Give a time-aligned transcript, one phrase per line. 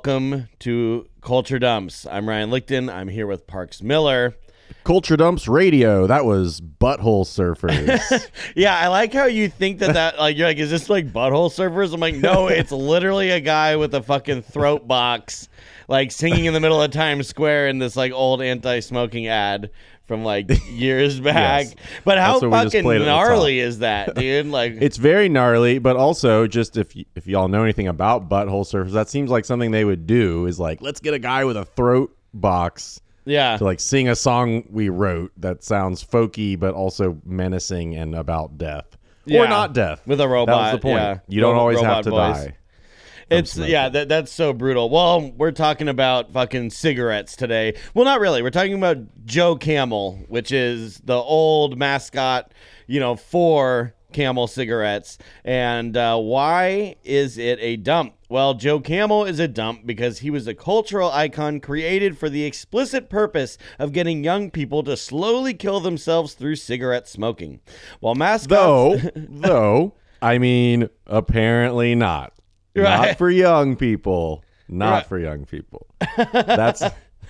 [0.00, 2.06] welcome to Culture Dumps.
[2.06, 2.90] I'm Ryan Lichten.
[2.90, 4.34] I'm here with Parks Miller.
[4.82, 6.06] Culture Dumps Radio.
[6.06, 8.30] That was Butthole Surfers.
[8.56, 11.50] Yeah, I like how you think that that like you're like, is this like butthole
[11.50, 11.92] surfers?
[11.92, 15.50] I'm like, no, it's literally a guy with a fucking throat box,
[15.86, 19.70] like singing in the middle of Times Square in this like old anti-smoking ad
[20.10, 21.66] from like years back.
[21.66, 21.74] Yes.
[22.04, 23.26] But how That's what we just fucking played at the top.
[23.28, 24.46] gnarly is that, dude?
[24.46, 28.64] Like, it's very gnarly, but also just if y- if y'all know anything about Butthole
[28.66, 30.46] Surfers, that seems like something they would do.
[30.46, 34.16] Is like let's get a guy with a throat box yeah, to like sing a
[34.16, 39.42] song we wrote that sounds folky but also menacing and about death Yeah.
[39.44, 40.94] or not death With a That robot, was the point.
[40.96, 41.18] yeah.
[41.28, 42.36] You don't Ro- always have to voice.
[42.46, 42.56] die.
[43.30, 43.72] It's smoking.
[43.72, 44.90] yeah, that, that's so brutal.
[44.90, 47.74] Well, we're talking about fucking cigarettes today.
[47.94, 48.42] Well, not really.
[48.42, 52.52] We're talking about Joe Camel, which is the old mascot,
[52.86, 55.18] you know, for Camel cigarettes.
[55.44, 58.14] And uh, why is it a dump?
[58.28, 62.44] Well, Joe Camel is a dump because he was a cultural icon created for the
[62.44, 67.60] explicit purpose of getting young people to slowly kill themselves through cigarette smoking.
[68.00, 72.32] While mascots, Though, though, I mean, apparently not.
[72.74, 73.08] Right.
[73.08, 74.44] Not for young people.
[74.68, 75.06] Not Right.
[75.06, 75.86] for young people.
[76.32, 76.82] That's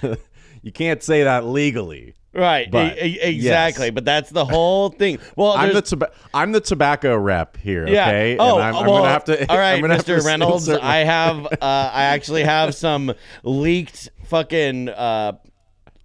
[0.62, 2.14] you can't say that legally.
[2.34, 2.70] right?
[2.70, 3.86] But, e- exactly.
[3.86, 3.94] yes.
[3.94, 5.18] But that's the whole thing.
[5.36, 7.88] Well, I'm the toba- I'm the tobacco rep here.
[7.88, 8.08] Yeah.
[8.08, 8.36] Okay.
[8.38, 9.46] Oh, and I'm, I'm well, gonna have to.
[9.50, 10.24] all right, I'm gonna have to Mr.
[10.26, 10.68] Reynolds.
[10.68, 11.46] I have.
[11.46, 14.90] Uh, I actually have some leaked fucking.
[14.90, 15.32] Uh,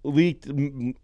[0.06, 0.48] leaked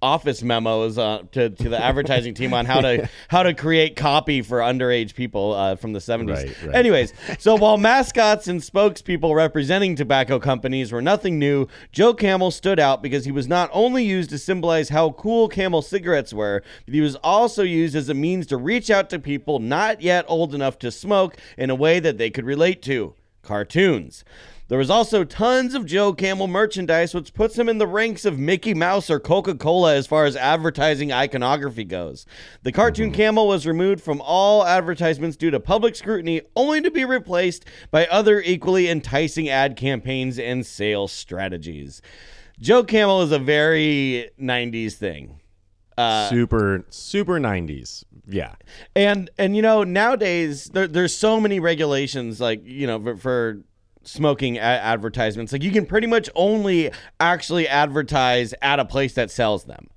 [0.00, 4.42] office memos uh, to, to the advertising team on how to how to create copy
[4.42, 6.28] for underage people uh, from the 70s.
[6.28, 6.74] Right, right.
[6.74, 12.78] Anyways, so while mascots and spokespeople representing tobacco companies were nothing new, Joe Camel stood
[12.78, 16.94] out because he was not only used to symbolize how cool Camel cigarettes were, but
[16.94, 20.54] he was also used as a means to reach out to people not yet old
[20.54, 24.24] enough to smoke in a way that they could relate to cartoons.
[24.72, 28.38] There was also tons of Joe Camel merchandise, which puts him in the ranks of
[28.38, 32.24] Mickey Mouse or Coca Cola as far as advertising iconography goes.
[32.62, 37.04] The cartoon camel was removed from all advertisements due to public scrutiny, only to be
[37.04, 42.00] replaced by other equally enticing ad campaigns and sales strategies.
[42.58, 45.38] Joe Camel is a very 90s thing.
[45.98, 48.04] Uh, super super 90s.
[48.26, 48.54] Yeah.
[48.96, 53.62] and and you know nowadays there, there's so many regulations like you know for, for
[54.04, 56.90] smoking a- advertisements like you can pretty much only
[57.20, 59.88] actually advertise at a place that sells them.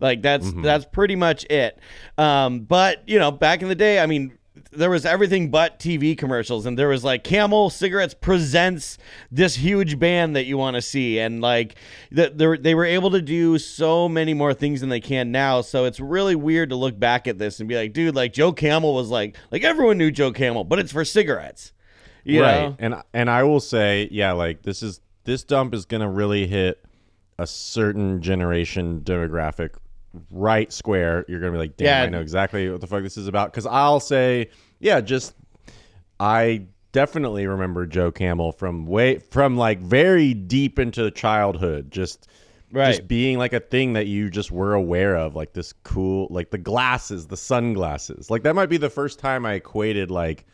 [0.00, 1.78] Like that's that's pretty much it.
[2.18, 4.32] Um but you know back in the day i mean
[4.72, 8.98] there was everything but TV commercials, and there was like Camel Cigarettes presents
[9.30, 11.76] this huge band that you want to see, and like
[12.12, 15.60] that they they were able to do so many more things than they can now.
[15.60, 18.52] So it's really weird to look back at this and be like, dude, like Joe
[18.52, 21.72] Camel was like like everyone knew Joe Camel, but it's for cigarettes,
[22.24, 22.60] you right.
[22.60, 22.76] know?
[22.78, 26.84] And and I will say, yeah, like this is this dump is gonna really hit
[27.38, 29.70] a certain generation demographic
[30.30, 31.24] right square.
[31.28, 32.02] You're gonna be like, damn, Yeah.
[32.02, 33.52] I know exactly what the fuck this is about.
[33.52, 35.34] Because I'll say, yeah, just
[36.18, 41.90] I definitely remember Joe Camel from way from like very deep into childhood.
[41.90, 42.26] Just
[42.72, 42.90] Right.
[42.94, 46.50] just being like a thing that you just were aware of, like this cool, like
[46.50, 48.30] the glasses, the sunglasses.
[48.30, 50.46] Like that might be the first time I equated like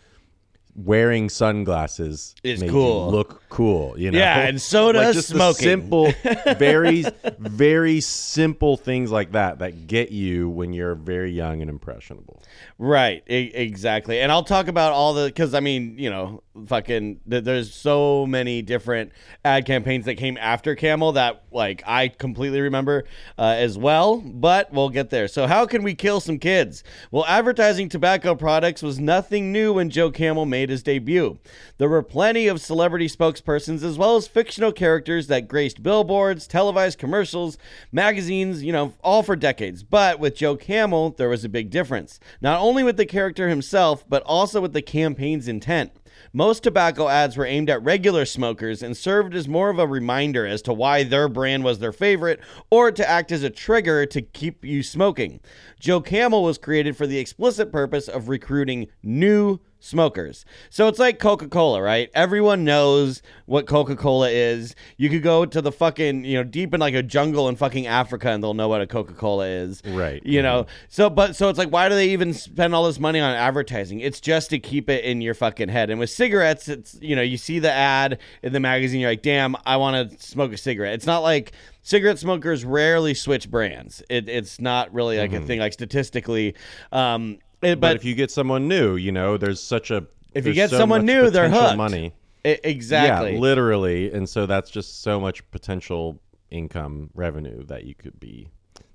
[0.76, 3.10] wearing sunglasses Is made you cool.
[3.10, 3.98] look cool.
[3.98, 5.64] You know, Yeah, and so like does just the smoking.
[5.64, 6.12] simple,
[6.58, 7.04] very,
[7.38, 12.42] very simple things like that that get you when you're very young and impressionable.
[12.78, 14.20] Right, e- exactly.
[14.20, 18.26] And I'll talk about all the because I mean, you know, fucking, th- there's so
[18.26, 19.12] many different
[19.44, 23.04] ad campaigns that came after Camel that like I completely remember
[23.38, 24.18] uh, as well.
[24.18, 25.26] But we'll get there.
[25.28, 26.84] So, how can we kill some kids?
[27.10, 31.38] Well, advertising tobacco products was nothing new when Joe Camel made his debut.
[31.78, 36.98] There were plenty of celebrity spokespersons as well as fictional characters that graced billboards, televised
[36.98, 37.58] commercials,
[37.92, 39.82] magazines, you know, all for decades.
[39.82, 42.18] But with Joe Camel, there was a big difference.
[42.40, 45.92] Not only with the character himself, but also with the campaign's intent.
[46.32, 50.46] Most tobacco ads were aimed at regular smokers and served as more of a reminder
[50.46, 52.40] as to why their brand was their favorite
[52.70, 55.40] or to act as a trigger to keep you smoking.
[55.80, 60.44] Joe Camel was created for the explicit purpose of recruiting new smokers.
[60.70, 62.10] So it's like Coca Cola, right?
[62.14, 64.74] Everyone knows what Coca Cola is.
[64.96, 67.86] You could go to the fucking, you know, deep in like a jungle in fucking
[67.86, 69.82] Africa and they'll know what a Coca Cola is.
[69.84, 70.24] Right.
[70.24, 73.20] You know, so, but, so it's like, why do they even spend all this money
[73.20, 74.00] on advertising?
[74.00, 75.90] It's just to keep it in your fucking head.
[75.90, 79.22] And with cigarettes, it's, you know, you see the ad in the magazine, you're like,
[79.22, 80.94] damn, I want to smoke a cigarette.
[80.94, 81.52] It's not like,
[81.82, 84.02] cigarette smokers rarely switch brands.
[84.10, 86.56] It, it's not really like a thing, like statistically.
[86.90, 90.46] Um, Eh, it- But, if you get someone new, you know, there's such a If
[90.46, 91.76] you get so someone new, they're hooked.
[91.76, 92.12] Money,
[92.44, 93.34] exactly.
[93.34, 96.20] Yeah, literally, and so that's just so much potential
[96.50, 98.48] income revenue that you could be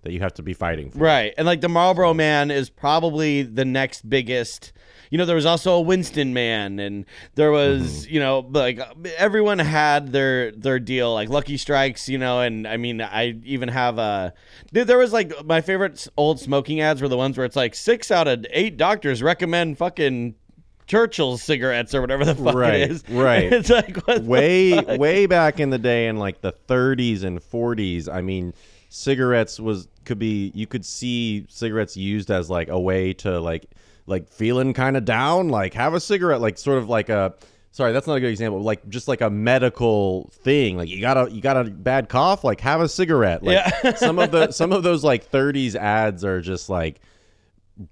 [0.03, 0.97] that you have to be fighting for.
[0.99, 1.33] Right.
[1.37, 4.71] And like the Marlboro Man is probably the next biggest.
[5.11, 7.05] You know, there was also a Winston Man and
[7.35, 8.13] there was, Mm-hmm.
[8.13, 8.79] you know, like
[9.17, 13.69] everyone had their their deal, like Lucky Strikes, you know, and I mean, I even
[13.69, 14.33] have a
[14.71, 17.75] there there was like my favorite old smoking ads were the ones where it's like
[17.75, 20.33] 6 out of 8 doctors recommend fucking
[20.87, 23.03] Churchill's cigarettes or whatever the fuck Right, it is.
[23.09, 23.43] right.
[23.53, 28.19] it's like way way back in the day in like the 30s and 40s i
[28.19, 28.53] mean
[28.89, 33.65] cigarettes was could be you could see cigarettes used as like a way to like
[34.07, 37.33] like feeling kind of down like have a cigarette like sort of like a
[37.71, 41.17] sorry that's not a good example like just like a medical thing like you got
[41.17, 43.53] a you got a bad cough like have a cigarette like
[43.83, 43.93] Yeah.
[43.95, 46.99] some of the some of those like 30s ads are just like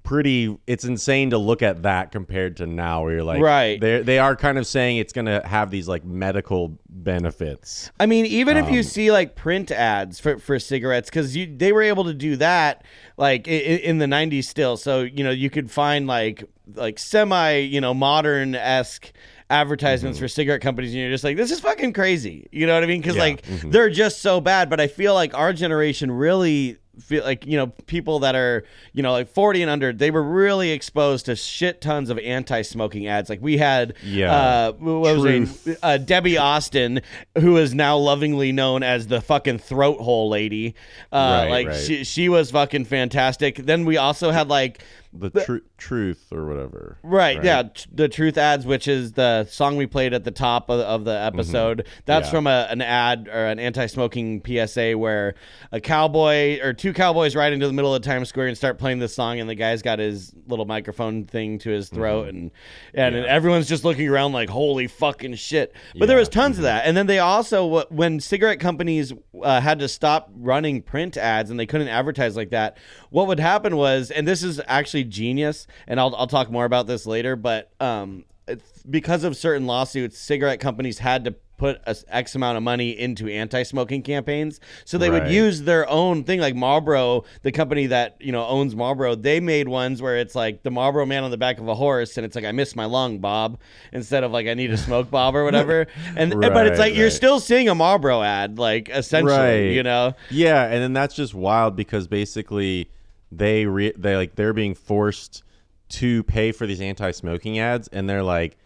[0.04, 3.80] pretty it's insane to look at that compared to now where you're like Right.
[3.80, 8.26] they they are kind of saying it's to have these like medical benefits I mean,
[8.26, 11.82] even if Um, you see like print ads for, for cigarettes, because you they were
[11.82, 12.84] able to do that
[13.18, 14.78] like in, in the '90s still.
[14.78, 16.44] So you know you could find like
[16.76, 19.12] like semi you know modern esque
[19.50, 20.24] advertisements Mm-hmm.
[20.26, 22.48] for cigarette companies, and you're just like, this is fucking crazy.
[22.52, 23.02] You know what I mean?
[23.02, 23.72] Because Yeah, like mhm.
[23.72, 24.70] they're just so bad.
[24.70, 28.63] But I feel like our generation really feel like you know people that are
[28.94, 33.07] you know like 40 and under they were really exposed to shit tons of anti-smoking
[33.07, 34.31] ads like we had Yeah.
[34.34, 35.22] uh what was?
[35.24, 35.80] Truth.
[35.84, 37.01] uh, Debi Austin,
[37.38, 40.75] who is now lovingly known as the fucking throat hole lady.
[41.12, 41.78] Uh, Right, like right.
[41.78, 43.56] she she was fucking fantastic.
[43.57, 48.38] Then we also had like the tru- truth or whatever Right, yeah, t- the Truth
[48.38, 51.40] ads, which is the song we played at the top of, of the mm-hmm.
[51.40, 51.88] episode.
[52.06, 52.32] That's Yeah.
[52.32, 55.36] from a, an ad or an anti-smoking PSA where
[55.72, 59.00] a cowboy or two cowboys ride into the middle of Times Square and start playing
[59.00, 62.38] this song, and the guy's got his little microphone thing to his throat, mm-hmm.
[62.38, 66.64] and and everyone's just looking around like, "Holy fucking shit!" But there was tons of
[66.64, 66.66] mm-hmm.
[66.66, 71.50] that, and then they also when cigarette companies uh, had to stop running print ads
[71.50, 72.78] and they couldn't advertise like that.
[73.10, 76.88] What would happen was, and this is actually genius, and I'll I'll talk more about
[76.88, 81.94] this later, but um, it's because of certain lawsuits, cigarette companies had to put a
[82.07, 86.56] X amount of money into anti-smoking campaigns, so they would use their own thing, like
[86.56, 89.13] Marlboro, the company that you know owns Marlboro.
[89.13, 92.16] They made ones where it's like the Marlboro man on the back of a horse,
[92.16, 93.60] and it's like I miss my lung, Bob,
[93.92, 95.88] instead of like I need a smoke, Bob, or whatever.
[96.16, 99.74] And but it's Right, like you're still seeing a Marlboro ad, like essentially, Right.
[99.74, 100.14] you know.
[100.31, 102.90] yeah and then that's just wild because basically
[103.31, 105.44] they re- they like they're being forced
[105.90, 108.57] to pay for these anti-smoking ads and they're like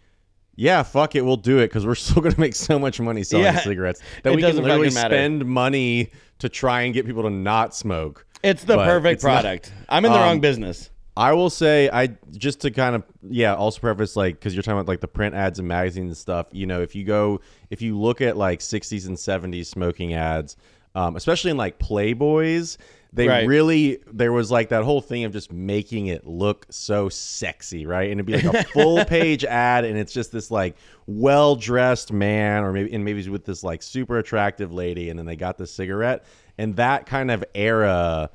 [0.55, 3.45] yeah, fuck it, we'll do it because we're still gonna make so much money selling
[3.45, 3.59] Yeah.
[3.59, 7.73] cigarettes that It we can literally spend money to try and get people to not
[7.75, 8.25] smoke.
[8.43, 9.71] It's the But perfect it's not- product.
[9.89, 10.91] I'm in the Um, wrong business.
[11.17, 14.77] I will say, I just to kind of yeah, also preface like because you're talking
[14.79, 16.47] about like the print ads and magazines and stuff.
[16.51, 17.39] You know, if you go,
[17.71, 20.55] if you look at like 60s and 70s smoking ads,
[20.95, 22.77] um, especially in like Playboys,
[23.15, 23.47] they Right.
[23.47, 28.09] really there was like that whole thing of just making it look so sexy, right?
[28.09, 32.11] And it'd be like a full page ad, and it's just this like well dressed
[32.11, 35.35] man, or maybe and maybe he's with this like super attractive lady, and then they
[35.35, 36.25] got the cigarette,
[36.57, 38.29] and that kind of era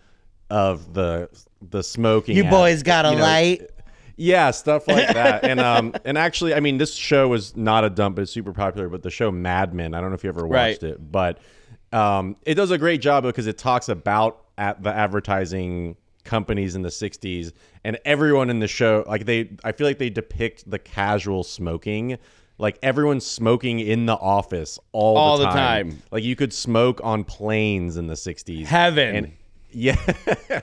[0.51, 1.29] of the
[1.71, 2.37] the smoking.
[2.37, 3.71] You ad, boys got a you know, light.
[4.17, 5.45] yeah, stuff like that.
[5.45, 8.53] and um and actually, I mean, this show was not a dump, but it's super
[8.53, 8.89] popular.
[8.89, 10.93] But the show Mad Men, I don't know if you ever watched Right.
[10.93, 11.39] it, but
[11.93, 16.83] um, it does a great job because it talks about at the advertising companies in
[16.83, 17.53] the 60s
[17.85, 22.19] and everyone in the show like they i feel like they depict the casual smoking
[22.59, 25.91] like everyone's smoking in the office all, All the the, time.
[25.93, 26.03] time.
[26.11, 29.17] like you could smoke on planes in the 60s Heaven.
[29.17, 29.33] and
[29.71, 29.97] yeah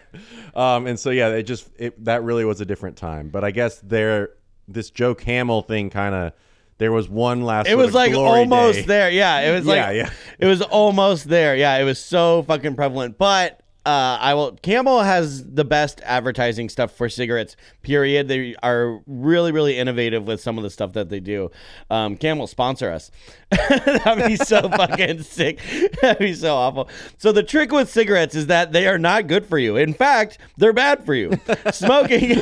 [0.55, 3.49] um and so yeah it just it that really was a different time but i
[3.49, 4.31] guess there
[4.67, 6.33] this joe camel thing kind of
[6.77, 8.85] there was one last It was like almost day.
[8.85, 9.09] there.
[9.09, 10.09] Yeah, it was like Yeah, yeah.
[10.37, 11.55] it was almost there.
[11.55, 13.17] Yeah, it was so fucking prevalent.
[13.17, 14.53] But uh, I will.
[14.63, 17.55] Camel has the best advertising stuff for cigarettes.
[17.83, 18.27] Period.
[18.27, 21.51] They are really, really innovative with some of the stuff that they do.
[21.91, 23.11] Um, Camel sponsor us.
[23.51, 25.59] That'd be so fucking sick.
[26.01, 26.89] That'd be so awful.
[27.19, 29.77] So the trick with cigarettes is that they are not good for you.
[29.77, 31.39] In fact, they're bad for you.
[31.71, 32.41] Smoking,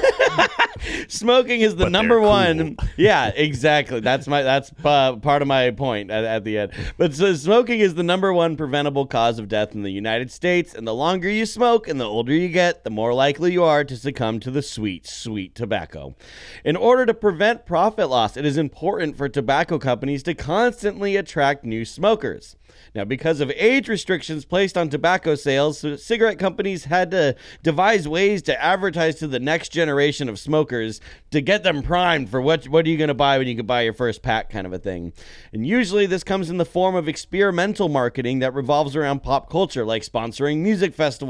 [1.10, 2.78] smoking is the But number they're one.
[2.96, 4.00] Yeah, exactly.
[4.00, 4.44] That's my.
[4.44, 6.72] That's uh, part of my point at, at the end.
[6.98, 10.74] But so smoking is the number one preventable cause of death in the United States,
[10.74, 13.84] and the longer you smoke and the older you get, the more likely you are
[13.84, 16.16] to succumb to the sweet, sweet tobacco.
[16.64, 21.64] In order to prevent profit loss, it is important for tobacco companies to constantly attract
[21.64, 22.56] new smokers.
[22.96, 28.42] Now, because of age restrictions placed on tobacco sales, cigarette companies had to devise ways
[28.44, 32.86] to advertise to the next generation of smokers to get them primed for what what
[32.86, 34.78] are you going to buy when you can buy your first pack kind of a
[34.78, 35.14] thing.
[35.52, 39.86] And usually this comes in the form of experimental marketing that revolves around pop culture
[39.86, 41.23] like sponsoring music festivals,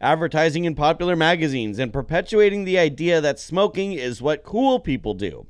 [0.00, 5.46] advertising in popular magazines, and perpetuating the idea that smoking is what cool people do.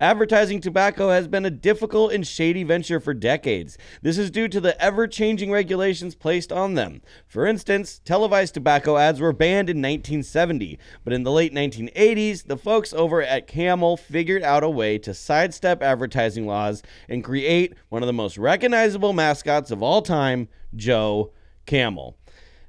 [0.00, 3.76] Advertising tobacco has been a difficult and shady venture for decades.
[4.00, 7.02] This is due to the ever changing regulations placed on them.
[7.26, 12.56] For instance, televised tobacco ads were banned in 1970, but in the late 1980s, the
[12.56, 18.04] folks over at Camel figured out a way to sidestep advertising laws and create one
[18.04, 21.32] of the most recognizable mascots of all time, Joe
[21.66, 22.16] Camel.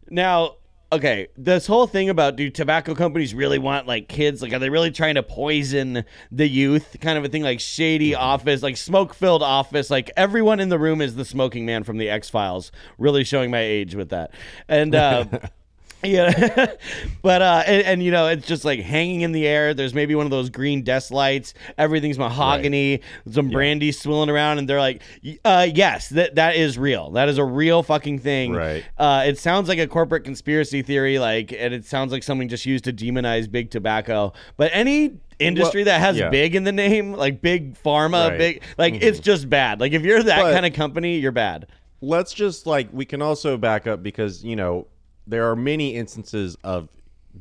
[0.10, 0.56] Now,
[0.92, 4.42] okay, this whole thing about do tobacco companies really want like kids?
[4.42, 6.98] Like, are they really trying to poison the youth?
[7.00, 9.90] Kind of a thing like shady office, like smoke filled office.
[9.90, 13.52] Like, everyone in the room is the smoking man from the X Files, really showing
[13.52, 14.32] my age with that.
[14.68, 15.26] And, uh,
[16.04, 16.76] yeah,
[17.22, 19.74] but uh, and, and you know, it's just like hanging in the air.
[19.74, 21.54] There's maybe one of those green desk lights.
[21.78, 23.02] Everything's mahogany.
[23.32, 25.02] Some brandy swilling around, and they're like,
[25.46, 27.12] uh, "Yes, that that is real.
[27.12, 28.84] That is a real fucking thing." Right.
[28.98, 32.66] Uh, it sounds like a corporate conspiracy theory, like, and it sounds like something just
[32.66, 34.34] used to demonize big tobacco.
[34.58, 36.30] But any industry Well, that has yeah.
[36.30, 38.38] big in the name, like big pharma, Right.
[38.38, 39.80] big, like it's just bad.
[39.80, 41.68] Like if you're that But- kind of company, you're bad.
[42.02, 44.88] let's just like we can also back up because you know
[45.30, 46.90] there are many instances of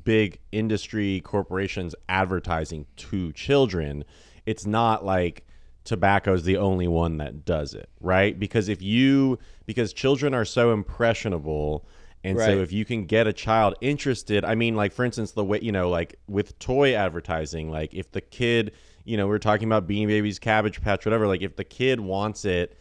[0.05, 4.05] big industry corporations advertising to children
[4.45, 5.47] it's not like
[5.85, 10.45] tobacco is the only one that does it right because if you because children are
[10.45, 11.87] so impressionable
[12.23, 12.47] and Right.
[12.47, 15.59] so if you can get a child interested i mean like for instance the way
[15.63, 18.73] you know like with toy advertising like if the kid
[19.05, 21.99] you know we are talking about beanie babies cabbage patch whatever like if the kid
[21.99, 22.77] wants it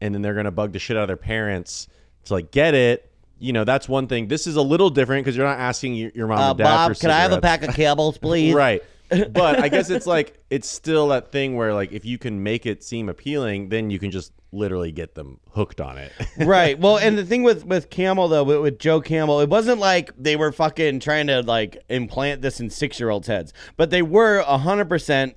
[0.00, 1.88] and then they're gonna bug the shit out of their parents
[2.24, 3.05] to like get it.
[3.38, 4.28] You know, that's one thing.
[4.28, 6.64] This is a little different because you're not asking your, your mom Uh, and dad
[6.64, 8.54] Bob, for can I have a pack of Camels, please?
[8.66, 8.82] right?
[9.08, 12.66] But I guess it's like it's still that thing where like if you can make
[12.66, 16.10] it seem appealing, then you can just literally get them hooked on it.
[16.38, 16.76] right.
[16.76, 20.10] Well, and the thing with with Camel though, with, with Joe Camel, it wasn't like
[20.18, 24.02] they were fucking trying to like implant this in six year olds' heads, but they
[24.02, 25.36] were hundred percent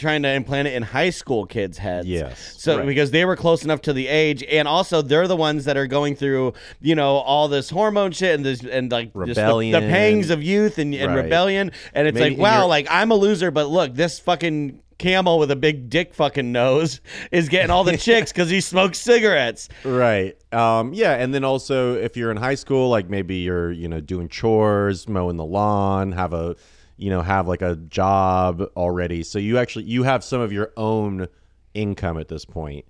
[0.00, 2.08] trying to implant it in high school kids' heads.
[2.08, 2.86] Yes, So right.
[2.86, 5.86] because they were close enough to the age, and also they're the ones that are
[5.86, 9.80] going through, you know, all this hormone shit and this and like just the- the,
[9.80, 11.24] pangs of youth and, and Right.
[11.24, 14.80] rebellion, and it's Maybe- like, wow, like I'm a loser, but look, this fucking.
[14.98, 17.00] Camel with a big dick fucking nose
[17.32, 19.70] is getting all the chicks because he smokes cigarettes.
[19.82, 20.36] right.
[20.52, 24.00] Um, yeah, and then also if you're in high school, like maybe you're, you know,
[24.00, 26.54] doing chores, mowing the lawn, have a
[27.00, 29.22] you know, have like a job already.
[29.22, 31.26] So you actually you have some of your own
[31.72, 32.84] income at this point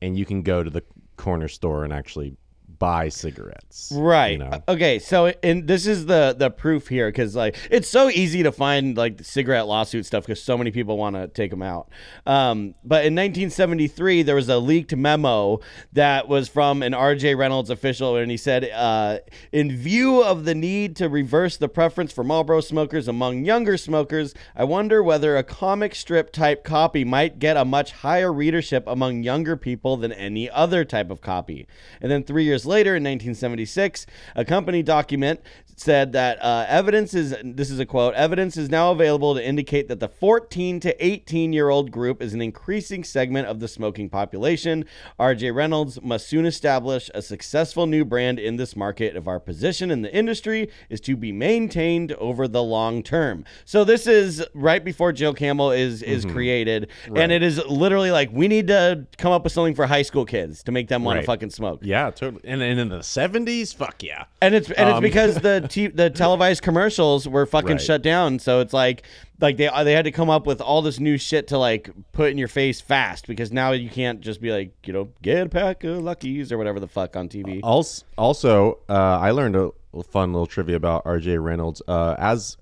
[0.00, 0.82] and you can go to the
[1.16, 2.36] corner store and actually
[2.80, 3.92] buy cigarettes.
[3.94, 4.32] Right.
[4.32, 4.62] You know?
[4.66, 4.98] Okay.
[4.98, 8.96] So, and this is the the proof here because like it's so easy to find
[8.96, 11.88] like cigarette lawsuit stuff because so many people want to take them out.
[12.26, 15.60] Um, but in 1973, there was a leaked memo
[15.92, 17.36] that was from an R.J.
[17.36, 19.18] Reynolds official, and he said, uh,
[19.52, 24.34] in view of the need to reverse the preference for Marlboro smokers among younger smokers,
[24.56, 29.22] I wonder whether a comic strip type copy might get a much higher readership among
[29.22, 31.66] younger people than any other type of copy.
[32.00, 35.40] And then three years later, in 1976, a company document
[35.80, 39.88] said that uh, evidence is this is a quote evidence is now available to indicate
[39.88, 44.10] that the 14 to 18 year old group is an increasing segment of the smoking
[44.10, 44.84] population
[45.18, 49.90] rj reynolds must soon establish a successful new brand in this market if our position
[49.90, 54.84] in the industry is to be maintained over the long term so this is right
[54.84, 59.32] before joe camel is is created and it is literally like we need to come
[59.32, 61.22] up with something for high school kids to make them want Right.
[61.22, 62.42] to fucking smoke Yeah, totally.
[62.44, 64.24] And, and in the 70s, fuck yeah.
[64.42, 67.80] and it's and it's Um, because the t- the televised commercials were fucking Right.
[67.80, 69.04] shut down, so it's like
[69.40, 72.30] like they they had to come up with all this new shit to like put
[72.30, 75.48] in your face fast because now you can't just be like you know get a
[75.48, 77.60] pack of Luckies or whatever the fuck on TV.
[77.62, 79.70] Also, also uh, I learned a,
[80.04, 81.38] fun little trivia about R.J.
[81.38, 81.80] Reynolds.
[81.88, 82.56] Uh, as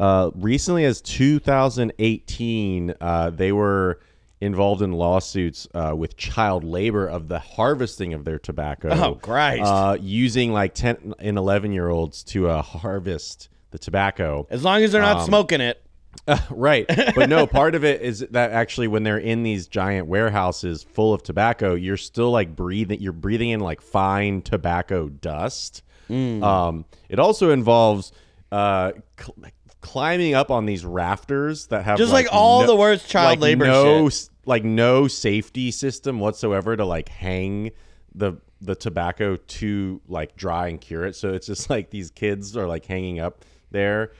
[0.00, 4.00] uh, recently as 2018, uh, they were
[4.40, 8.88] involved in lawsuits uh, with child labor of the harvesting of their tobacco.
[8.90, 9.62] Oh, Christ.
[9.64, 14.46] Uh, using like 10 and 11 year olds to uh, harvest the tobacco.
[14.50, 15.82] As long as they're Um, not smoking it.
[16.50, 16.86] right.
[17.14, 21.12] But no, part of it is that actually when they're in these giant warehouses full
[21.14, 25.82] of tobacco, you're still like breathing you're breathing in like fine tobacco dust.
[26.10, 26.42] Mm.
[26.42, 28.12] Um, it also involves
[28.50, 29.34] uh, cl-
[29.80, 33.66] climbing up on these rafters that have Just like all the worst child like labor
[33.66, 34.28] no, shit.
[34.44, 37.70] like no safety system whatsoever to like hang
[38.14, 41.14] the the tobacco to like dry and cure it.
[41.14, 44.12] So it's just like these kids are like hanging up there.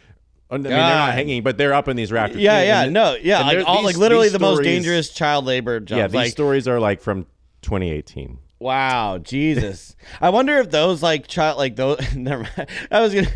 [0.50, 2.40] I mean, they're not hanging, but they're up in these rafters.
[2.40, 5.80] Yeah, yeah, and- no, yeah, like all, these- like literally the most dangerous child labor
[5.80, 5.98] jobs.
[5.98, 7.26] Yeah, these like, stories are like from
[7.62, 8.38] 2018.
[8.60, 9.94] Wow, Jesus!
[10.20, 11.98] I wonder if those like child like those.
[12.16, 12.68] Never mind.
[12.90, 13.28] I was gonna.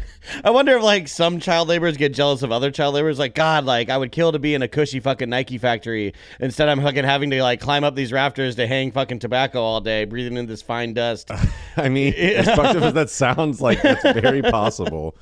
[0.45, 3.21] I wonder if like some child laborers get jealous of other child laborers.
[3.21, 6.69] Like God, like I would kill to be in a cushy fucking Nike factory instead.
[6.69, 10.05] I'm fucking having to like climb up these rafters to hang fucking tobacco all day,
[10.07, 11.31] breathing in this fine dust.
[11.77, 15.15] I mean, as fucked as that sounds, like that's very possible.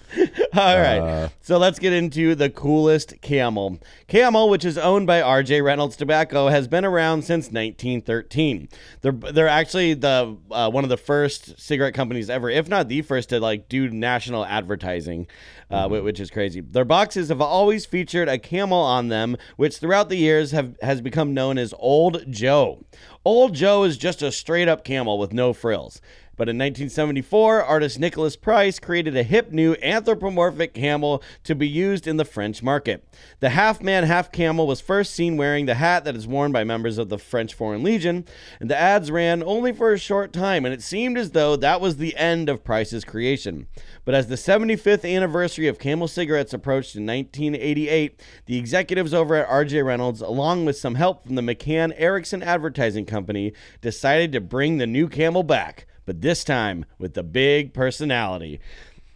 [0.54, 3.78] right, Uh, so let's get into the coolest Camel.
[4.08, 5.60] Camel, which is owned by R.J.
[5.62, 8.68] Reynolds Tobacco, has been around since 1913.
[9.02, 13.02] They're they're actually the uh, one of the first cigarette companies ever, if not the
[13.02, 15.26] first, to like do national advertising,
[15.70, 16.60] uh, whi- which is crazy.
[16.60, 21.00] Their boxes have always featured a camel on them, which throughout the years have has
[21.00, 22.84] become known as Old Joe.
[23.24, 26.00] Old Joe is just a straight up camel with no frills.
[26.40, 32.06] But in 1974, artist Nicholas Price created a hip new anthropomorphic camel to be used
[32.06, 33.06] in the French market.
[33.40, 36.64] The half man, half camel was first seen wearing the hat that is worn by
[36.64, 38.24] members of the French Foreign Legion,
[38.58, 41.78] and the ads ran only for a short time, and it seemed as though that
[41.78, 43.66] was the end of Price's creation.
[44.06, 49.46] But as the 75th anniversary of Camel cigarettes approached in 1988, the executives over at
[49.46, 54.78] RJ Reynolds, along with some help from the McCann Erickson Advertising Company, decided to bring
[54.78, 58.58] the new Camel back, but this time with the big personality.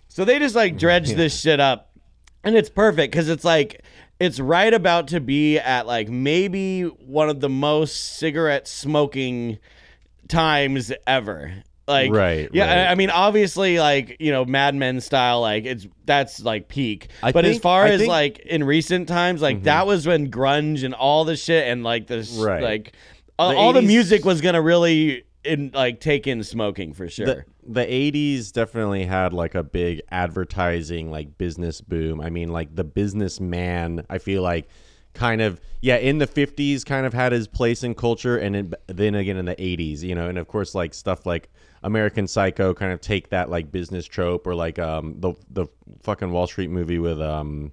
[0.07, 1.91] So they just like dredged this shit up.
[2.45, 3.83] And it's perfect because it's like
[4.21, 9.59] it's right about to be at like maybe one of the most cigarette smoking
[10.29, 11.53] times ever.
[11.89, 12.67] Like Right, yeah.
[12.67, 12.79] right.
[12.89, 17.09] I- I mean, obviously, like you know, Mad Men style, like it's that's like peak.
[17.23, 18.11] I but as far I as think- Mm-hmm.
[18.11, 22.07] like in recent times, like that was when grunge and all the shit and like
[22.07, 22.63] this, Right.
[22.63, 22.93] like
[23.37, 27.27] all, The all the music was gonna really in like take in smoking for sure.
[27.27, 32.75] the, the 80s definitely had like a big advertising like business boom i mean like
[32.75, 34.69] the businessman i feel like
[35.13, 38.75] kind of yeah in the 50s kind of had his place in culture and in,
[38.87, 41.49] then again in the 80s you know and of course like stuff like
[41.85, 45.67] american psycho kind of take that like business trope or like um the the
[46.03, 47.71] fucking wall street movie with um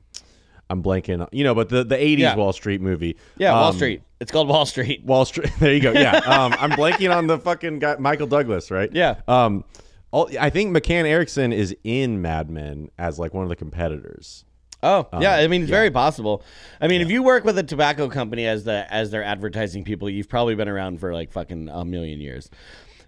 [0.72, 2.36] i'm blanking you know but the the 80s Yeah.
[2.36, 4.02] wall street movie yeah, Wall Um, Street.
[4.20, 5.04] It's called Wall Street.
[5.04, 5.50] Wall Street.
[5.60, 5.92] There you go.
[5.94, 6.20] Yeah.
[6.28, 8.90] Um, I'm blanking on the fucking guy, Michael Douglas, right?
[8.94, 9.16] Yeah.
[9.28, 9.64] Um,
[10.12, 14.46] all, I think McCann Erickson is in Mad Men as like one of the competitors.
[14.84, 15.36] Oh, yeah.
[15.36, 16.44] I mean, it's very possible.
[16.80, 20.08] I mean, if you work with a tobacco company as the as their advertising people,
[20.10, 22.50] you've probably been around for like fucking a million years.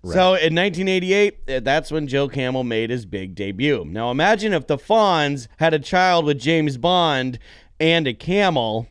[0.06, 3.86] So in 1988, uh, that's when Joe Camel made his big debut.
[3.86, 7.40] Now imagine if the Fonz had a child with James Bond
[7.80, 8.88] and a camel,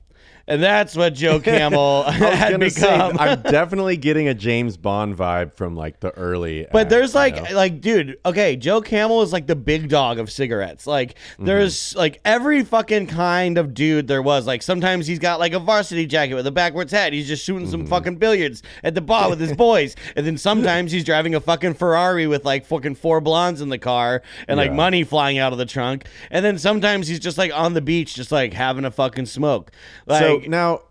[0.47, 3.19] and that's what Joe Camel had gonna say, become.
[3.19, 6.67] I'm definitely getting a James Bond vibe from like the early.
[6.73, 7.57] But ads, there's you like know?
[7.57, 10.87] like dude, okay, Joe Camel is like the big dog of cigarettes.
[10.87, 11.45] Like Mm-hmm.
[11.47, 14.47] there's like every fucking kind of dude there was.
[14.47, 17.13] Like sometimes he's got like a varsity jacket with a backwards hat.
[17.13, 17.71] He's just shooting Mm-hmm.
[17.71, 19.95] some fucking billiards at the bar with his boys.
[20.17, 23.79] And then sometimes he's driving a fucking Ferrari with like fucking four blondes in the
[23.79, 24.77] car and like Yeah.
[24.77, 26.07] money flying out of the trunk.
[26.31, 29.71] And then sometimes he's just like on the beach just like having a fucking smoke.
[30.07, 30.83] Like so now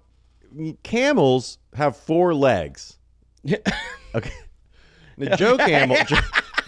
[0.84, 2.97] camels have four legs.
[4.13, 4.32] Okay.
[5.17, 6.17] Now, Joe Camel, Joe,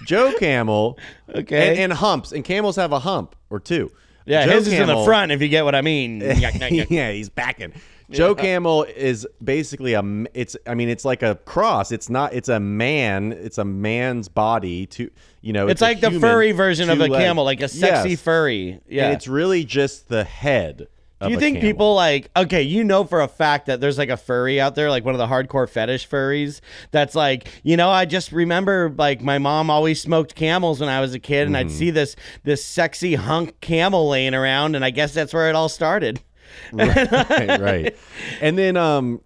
[0.05, 0.97] Joe Camel,
[1.35, 1.71] Okay.
[1.71, 3.91] and, and humps, and camels have a hump or two.
[4.25, 6.21] yeah, Joe his is in the front if you get what I mean.
[6.21, 7.73] Yeah, he's backing.
[8.09, 10.03] Joe Camel is basically a.
[10.33, 10.55] It's.
[10.67, 11.91] I mean, it's like a cross.
[11.91, 12.33] It's not.
[12.33, 13.33] It's a man.
[13.33, 14.85] It's a man's body.
[14.87, 15.09] To
[15.41, 15.67] you know.
[15.67, 17.15] It's a like the furry version of a legs.
[17.15, 18.21] camel, like a sexy Yes.
[18.21, 18.79] furry.
[18.87, 19.05] Yeah.
[19.05, 20.87] And it's really just the head.
[21.25, 24.17] Do you think people like okay, you know for a fact that there's like a
[24.17, 28.05] furry out there, like one of the hardcore fetish furries that's like, you know, I
[28.05, 31.67] just remember like my mom always smoked camels when I was a kid and I'd
[31.67, 31.75] Mm-hmm.
[31.77, 35.69] see this this sexy hunk camel laying around and I guess that's where it all
[35.69, 36.21] started.
[36.73, 37.95] right, right.
[38.41, 39.21] And then, um,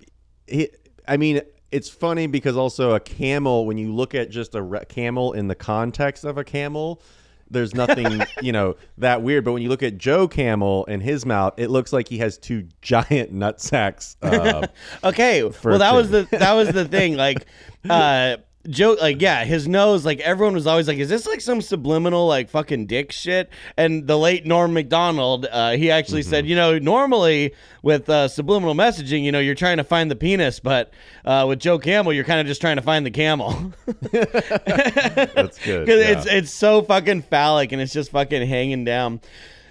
[0.47, 0.69] he,
[1.07, 4.85] I mean, it's funny because also a camel, when you look at just a re-
[4.87, 7.01] camel in the context of a camel,
[7.49, 9.45] there's nothing, you know, that weird.
[9.45, 12.37] But when you look at Joe Camel and his mouth, it looks like he has
[12.37, 14.17] two giant nut sacks.
[14.21, 14.67] Uh,
[15.03, 17.15] Okay, well that was the that was the thing.
[17.15, 17.45] Like,
[17.89, 18.37] uh,
[18.69, 20.05] Joe, like yeah, his nose.
[20.05, 24.07] Like everyone was always like, "Is this like some subliminal like fucking dick shit?" And
[24.07, 26.29] the late Norm Macdonald, uh, he actually Mm-hmm.
[26.29, 27.53] said, you know, normally
[27.83, 30.91] with uh, subliminal messaging, you know, you're trying to find the penis, but
[31.25, 33.73] uh, with Joe Camel, you're kind of just trying to find the camel.
[34.11, 35.85] that's good.
[35.85, 36.11] Because yeah.
[36.11, 39.21] it's it's so fucking phallic and it's just fucking hanging down.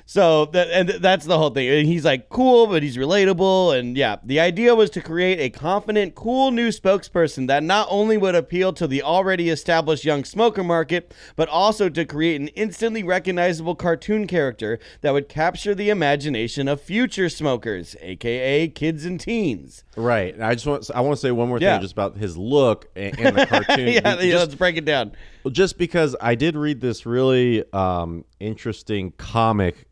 [0.08, 1.68] So that and that's the whole thing.
[1.68, 5.50] And he's like cool, but he's relatable, and yeah, the idea was to create a
[5.50, 10.62] confident, cool new spokesperson that not only would appeal to the already established young smoker
[10.62, 16.68] market, but also to create an instantly recognizable cartoon character that would capture the imagination
[16.68, 19.82] of future smokers, aka kids and teens.
[19.96, 20.40] right.
[20.40, 21.74] I just want I want to say one more Yeah.
[21.74, 23.88] thing just about his look and, and the cartoon.
[23.88, 25.12] yeah, Be- yeah, let's break it down.
[25.50, 29.84] just because I did read this really um, interesting comic,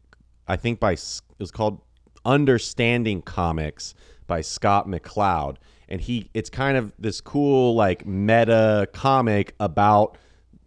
[0.47, 1.81] I think by it was called
[2.25, 3.95] Understanding Comics
[4.27, 5.57] by Scott McCloud,
[5.89, 10.17] and he it's kind of this cool like meta comic about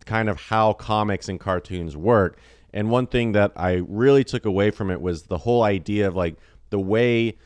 [0.05, 2.39] kind of how comics and cartoons work.
[2.73, 6.15] And one thing that I really took away from it was the whole idea of
[6.15, 6.37] like
[6.69, 7.37] the way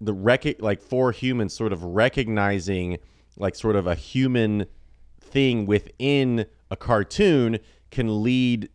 [0.00, 2.98] the rec- like for humans sort of recognizing
[3.36, 4.66] like sort of a human
[5.20, 7.58] thing within a cartoon
[7.90, 8.68] can lead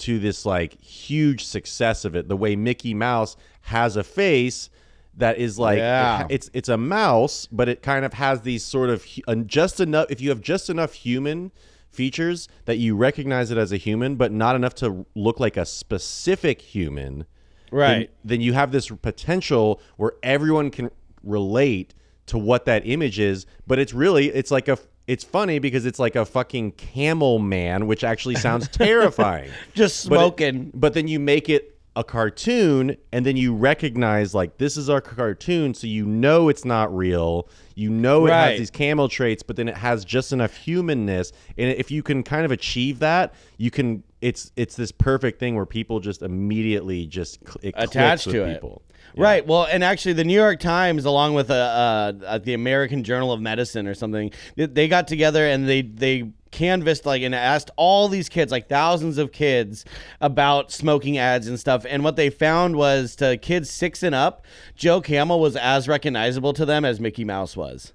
[0.00, 2.28] to this like huge success of it.
[2.28, 4.70] The way Mickey Mouse has a face
[5.16, 6.26] that is like Yeah.
[6.30, 9.06] it's it's a mouse, but it kind of has these sort of
[9.46, 10.06] just enough.
[10.10, 11.52] If you have just enough human
[11.90, 15.66] features that you recognize it as a human, but not enough to look like a
[15.66, 18.10] specific human, then, Right.
[18.24, 20.90] then you have this potential where everyone can
[21.22, 21.94] relate
[22.26, 24.78] to what that image is but it's really it's like a
[25.10, 30.14] it's funny because it's like a fucking camel man which actually sounds terrifying Just But
[30.14, 30.70] it- smoking.
[30.74, 35.00] but then you make it a cartoon and then you recognize like this is our
[35.00, 38.50] cartoon so you know it's not real you know it Right.
[38.50, 42.22] has these camel traits but then it has just enough humanness and if you can
[42.22, 47.06] kind of achieve that you can it's it's this perfect thing where people just immediately
[47.06, 48.54] just cl- attached to it.
[48.54, 48.82] people
[49.16, 49.44] Right.
[49.44, 53.32] Well, and actually, the New York Times, along with uh, uh, uh, the American Journal
[53.32, 57.70] of Medicine or something, they, they got together and they they canvassed like and asked
[57.76, 59.84] all these kids, like thousands of kids,
[60.20, 61.84] about smoking ads and stuff.
[61.88, 66.52] And what they found was to kids six and up, Joe Camel was as recognizable
[66.54, 67.92] to them as Mickey Mouse was.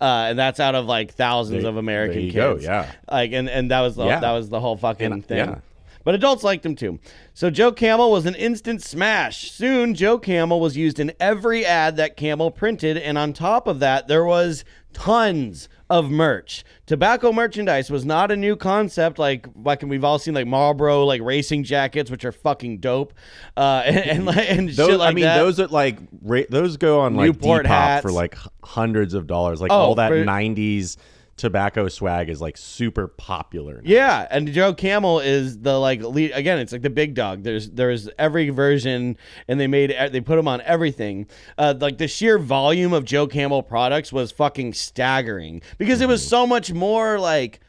[0.00, 2.66] Uh, and that's out of like thousands There- of American there you kids.
[2.66, 2.90] go, yeah.
[3.10, 4.18] Like, and, and that was the Yeah.
[4.18, 5.38] that was the whole fucking And- thing.
[5.38, 5.58] yeah.
[6.04, 6.98] But adults liked him too.
[7.34, 9.50] So Joe Camel was an instant smash.
[9.52, 13.78] Soon, Joe Camel was used in every ad that Camel printed, and on top of
[13.80, 16.64] that, there was tons of merch.
[16.86, 21.20] Tobacco merchandise was not a new concept, like like we've all seen, like Marlboro, like
[21.22, 23.12] racing jackets, which are fucking dope,
[23.56, 25.36] uh, and and, like- and those, shit like I mean, that.
[25.38, 28.02] those are like ra- those go on like Newport Depop hats.
[28.02, 29.60] for like hundreds of dollars.
[29.60, 30.96] Like Oh, all that for- '90s
[31.36, 33.76] tobacco swag is like super popular.
[33.76, 33.80] now.
[33.84, 36.58] Yeah, and Joe Camel is the like lead again.
[36.58, 37.42] It's like the big dog.
[37.42, 39.16] There's there's every version,
[39.48, 41.26] and they made they put him on everything.
[41.58, 46.26] Uh, like the sheer volume of Joe Camel products was fucking staggering because it was
[46.26, 47.60] so much more like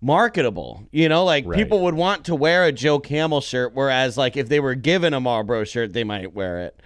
[0.00, 0.84] marketable.
[0.92, 1.58] You know, like Right.
[1.58, 5.12] people would want to wear a Joe Camel shirt, whereas like if they were given
[5.14, 6.80] a Marlboro shirt, they might wear it.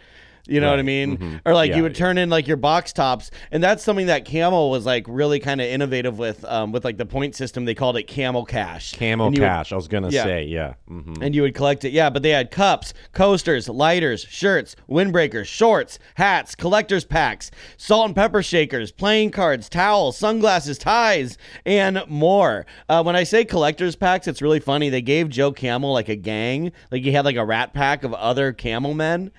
[0.49, 0.85] You know what I Right.
[0.85, 1.19] mean?
[1.19, 1.41] Mhm.
[1.45, 2.05] Or like Yeah, you would yeah.
[2.05, 5.61] turn in like your box tops, and that's something that Camel was like really kind
[5.61, 7.65] of innovative with, um, with like the point system.
[7.65, 8.93] They called it Camel Cash.
[8.93, 9.73] Camel you would- Cash.
[9.73, 10.25] I was gonna Yeah.
[10.25, 10.75] say, yeah.
[10.89, 11.93] hmm and you would collect it.
[11.93, 18.17] Yeah, but they had cups, coasters, lighters, shirts, windbreakers, shorts, hats, collector's packs, salt and
[18.17, 22.67] pepper shakers, playing cards, towels, sunglasses, ties, and more.
[22.89, 24.89] Uh, when I say collector's packs, it's really funny.
[24.89, 28.13] They gave Joe Camel like a gang, like he had like a rat pack of
[28.15, 29.31] other camel men.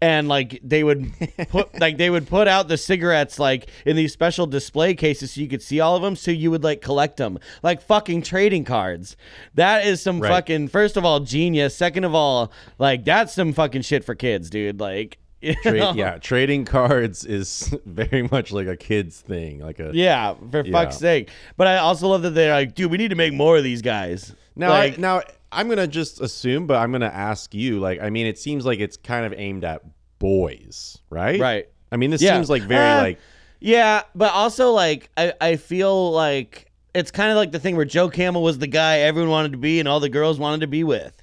[0.00, 1.12] And like they would
[1.50, 5.40] put like they would put out the cigarettes like in these special display cases so
[5.40, 8.64] you could see all of them so you would like collect them like fucking trading
[8.64, 9.16] cards.
[9.54, 10.28] That is some Right.
[10.28, 11.74] fucking first of all genius.
[11.74, 14.78] Second of all, like that's some fucking shit for kids, dude.
[14.78, 15.72] Like you know?
[15.72, 19.58] Tra- yeah, trading cards is very much like a kid's thing.
[19.60, 20.70] Like a Yeah, for Yeah.
[20.72, 21.30] fuck's sake.
[21.56, 23.82] But I also love that they're like, dude, we need to make more of these
[23.82, 24.32] guys.
[24.54, 27.78] Now, like, I, now I'm gonna just assume, but I'm gonna ask you.
[27.80, 29.82] Like, I mean, it seems like it's kind of aimed at
[30.18, 31.40] boys, right?
[31.40, 31.68] Right.
[31.90, 32.34] I mean, this Yeah.
[32.34, 33.18] seems like very Uh, like
[33.60, 37.84] Yeah, but also like I, I feel like it's kind of like the thing where
[37.84, 40.66] Joe Camel was the guy everyone wanted to be and all the girls wanted to
[40.66, 41.22] be with.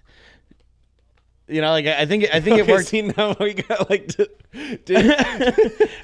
[1.47, 2.88] You know, like I think I think it worked.
[2.88, 4.29] see, now we got like, did,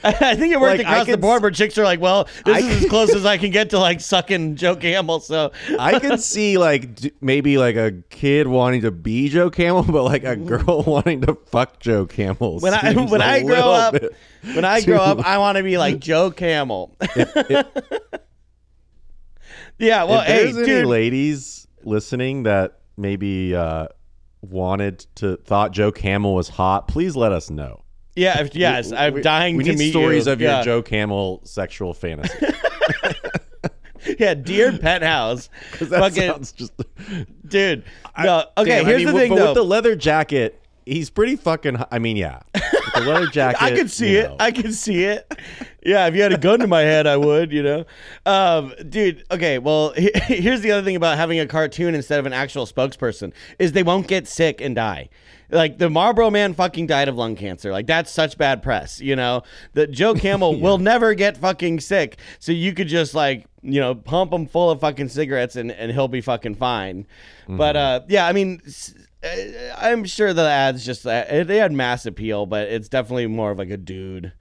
[0.04, 2.60] I think it worked Like, across the board where chicks are like, "Well, this I
[2.60, 6.18] is as close as I can get to like sucking Joe Camel." So I can
[6.20, 10.36] see like d- maybe like a kid wanting to be Joe Camel, but like a
[10.36, 12.60] girl wanting to fuck Joe Camel.
[12.60, 13.96] when I when I grow up,
[14.44, 16.96] when I grow up, I want to be like Joe Camel.
[19.80, 23.88] yeah, well, if hey, there's any dude, ladies listening that maybe uh,
[24.42, 27.84] wanted to thought Joe Camel was hot, please let us know.
[28.16, 30.32] yeah, if, yes, I'm We- dying we to need meet stories you.
[30.34, 30.58] of yeah.
[30.58, 32.38] your Joe Camel sexual fantasy.
[34.18, 36.74] Yeah, dear penthouse, 'Cause that fucking sounds just
[37.48, 37.84] dude.
[38.18, 38.78] No, okay.
[38.80, 39.46] Damn, I here's mean, the thing, but though.
[39.50, 41.78] with the leather jacket, he's pretty fucking.
[41.92, 42.40] I mean, yeah,
[42.96, 43.62] with the leather jacket.
[43.62, 44.30] I could see it.
[44.30, 44.36] know.
[44.40, 45.32] I could see it.
[45.84, 47.52] Yeah, if you had a gun to my head, I would.
[47.52, 47.86] You know,
[48.26, 49.24] um, dude.
[49.32, 52.66] Okay, well, he- here's the other thing about having a cartoon instead of an actual
[52.66, 55.10] spokesperson is they won't get sick and die.
[55.50, 57.72] Like the Marlboro Man fucking died of lung cancer.
[57.74, 59.02] Like that's such bad press.
[59.02, 62.18] You know, that Joe Camel will never get fucking sick.
[62.40, 65.92] So you could just like you know pump him full of fucking cigarettes and and
[65.92, 67.06] he'll be fucking fine.
[67.50, 68.62] But uh, yeah, I mean.
[68.66, 73.52] s- I'm sure the ads just uh, they had mass appeal, but it's definitely more
[73.52, 74.34] of like a dude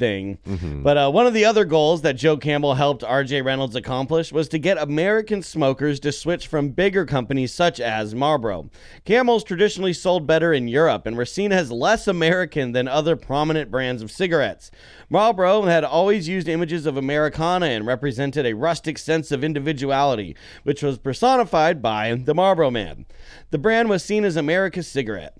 [0.00, 0.38] thing.
[0.82, 4.48] But uh, one of the other goals that Joe Camel helped RJ Reynolds accomplish was
[4.48, 8.70] to get American smokers to switch from bigger companies such as Marlboro.
[9.04, 13.70] Camels traditionally sold better in Europe and were seen as less American than other prominent
[13.70, 14.72] brands of cigarettes.
[15.08, 20.34] Marlboro had always used images of Americana and represented a rustic sense of individuality,
[20.64, 23.04] which was personified by the Marlboro Man.
[23.50, 25.36] The brand was seen as America's cigarette.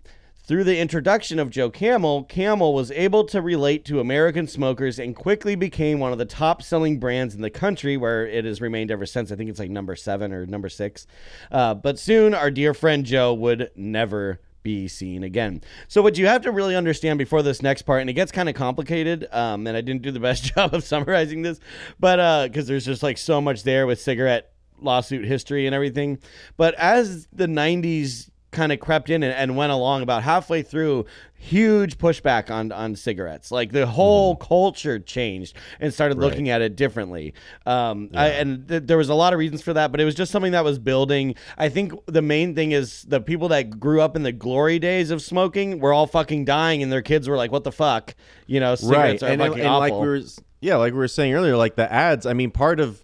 [0.50, 5.14] Through the introduction of Joe Camel, Camel was able to relate to American smokers and
[5.14, 8.90] quickly became one of the top selling brands in the country, where it has remained
[8.90, 9.30] ever since.
[9.30, 11.06] I think it's like number seven or number six.
[11.52, 15.62] Uh, but soon, our dear friend Joe would never be seen again.
[15.86, 18.48] So, what you have to really understand before this next part, and it gets kind
[18.48, 21.60] of complicated, um, and I didn't do the best job of summarizing this,
[22.00, 26.18] but because there's just like so much there with cigarette lawsuit history and everything.
[26.56, 31.06] But as the 90s kind of crept in and, and went along about halfway through
[31.34, 33.50] huge pushback on on cigarettes.
[33.50, 37.34] Like the whole culture changed and started looking at it differently.
[37.66, 40.14] Um I, and th- there was a lot of reasons for that but it was
[40.14, 41.34] just something that was building.
[41.56, 45.10] I think the main thing is the people that grew up in the glory days
[45.10, 48.14] of smoking were all fucking dying and their kids were like what the fuck?
[48.46, 49.80] You know cigarettes are and, fucking and awful.
[49.80, 50.20] like we were
[50.60, 53.02] yeah like we were saying earlier like the ads i mean part of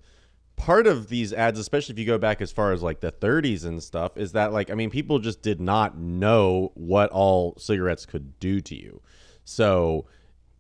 [0.57, 3.65] part of these ads especially if you go back as far as like the 30s
[3.67, 8.07] and stuff is that like i mean people just did not know what all cigarettes
[8.07, 9.01] could do to you.
[9.45, 10.07] So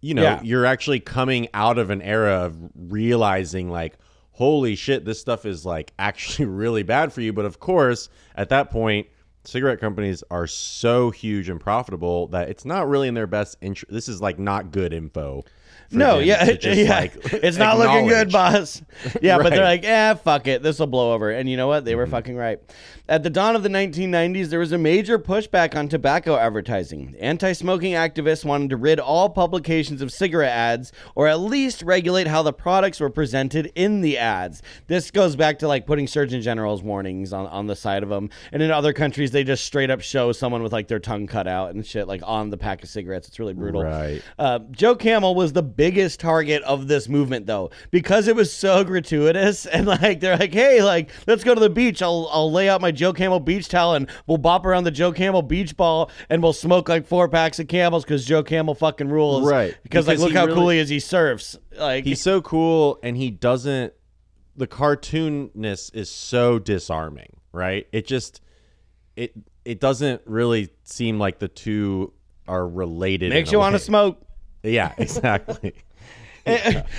[0.02, 0.40] you know Yeah.
[0.42, 3.96] you're actually coming out of an era of realizing like
[4.32, 7.32] holy shit this stuff is like actually really bad for you.
[7.32, 9.06] But of course at that point
[9.44, 13.92] cigarette companies are so huge and profitable that it's not really in their best interest.
[13.92, 15.44] This is like not good info
[15.90, 16.90] No, yeah, yeah.
[16.90, 18.82] like, it's not looking good, boss.
[19.22, 21.30] Yeah, but they're like, eh, fuck it, this will blow over.
[21.30, 21.84] And you know what?
[21.84, 21.98] They Mm-hmm.
[21.98, 22.58] were fucking right.
[23.08, 27.14] At the dawn of the 1990s, there was a major pushback on tobacco advertising.
[27.20, 32.42] Anti-smoking activists wanted to rid all publications of cigarette ads, or at least regulate how
[32.42, 34.60] the products were presented in the ads.
[34.88, 38.28] This goes back to like putting Surgeon General's warnings on on the side of them.
[38.50, 41.46] And in other countries, they just straight up show someone with like their tongue cut
[41.46, 43.28] out and shit, like on the pack of cigarettes.
[43.28, 43.84] It's really brutal.
[43.84, 44.20] Right.
[44.36, 48.82] Uh, Joe Camel was the biggest target of this movement, though, because it was so
[48.92, 52.02] gratuitous and like they're like, "Hey, like let's go to the beach.
[52.02, 55.12] I'll I'll lay out my Joe Camel beach towel and we'll bop around the Joe
[55.12, 59.08] Camel beach ball and we'll smoke like four packs of Camels because Joe Camel fucking
[59.08, 59.76] rules, Right.
[59.82, 60.88] Because, like look how really- cool he is.
[60.88, 63.92] He surfs like he's so cool and he doesn't
[64.56, 68.40] the cartoonness is so disarming right it just
[69.16, 69.34] it
[69.66, 72.12] it doesn't really seem like the two
[72.48, 74.22] are related makes you want to smoke.
[74.66, 75.72] Yeah exactly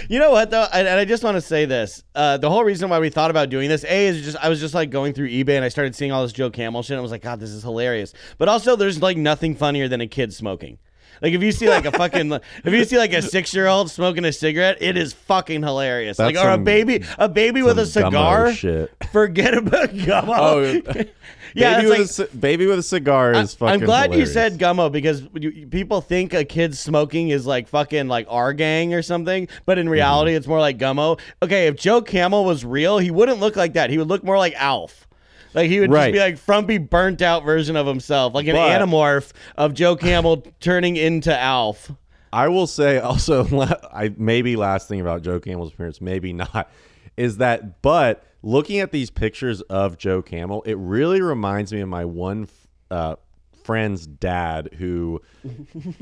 [0.10, 2.66] you know what though, and, and I just want to say this: uh, the whole
[2.66, 5.14] reason why we thought about doing this, a is just I was just like going
[5.14, 6.92] through eBay and I started seeing all this Joe Camel shit.
[6.92, 8.14] And I was like, God, this is hilarious.
[8.38, 10.80] But also, there's like nothing funnier than a kid smoking.
[11.22, 12.32] Like if you see like a fucking
[12.66, 16.18] if you see like a six year old smoking a cigarette, it is fucking hilarious.
[16.18, 18.54] That's like or a some- baby a baby with a Some gummo cigar.
[18.54, 20.36] shit Forget about gummo.
[20.38, 21.04] oh
[21.62, 24.30] yeah, baby, with like, a, baby with a cigar is fucking I'm glad hilarious.
[24.30, 28.54] you said gummo because you, people think a kid smoking is like fucking like our
[28.54, 30.38] gang or something, but in reality, Mm-hmm.
[30.38, 31.20] it's more like gummo.
[31.42, 33.90] Okay, if Joe Camel was real, he wouldn't look like that.
[33.90, 35.08] He would look more like Alf.
[35.54, 38.80] Like he would just be like frumpy, burnt out version of himself, like an But-
[38.82, 41.92] anamorph of Joe Camel turning into Alf.
[42.34, 43.46] I will say also,
[43.94, 46.70] I maybe last thing about Joe Camel's appearance, maybe not,
[47.16, 47.82] is that.
[47.82, 52.48] But looking at these pictures of Joe Camel, it really reminds me of my one
[52.90, 53.18] uh,
[53.66, 55.22] friend's dad who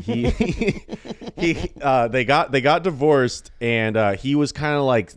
[0.04, 0.30] he
[1.38, 5.14] he uh, they got they got divorced and uh, he was kind of like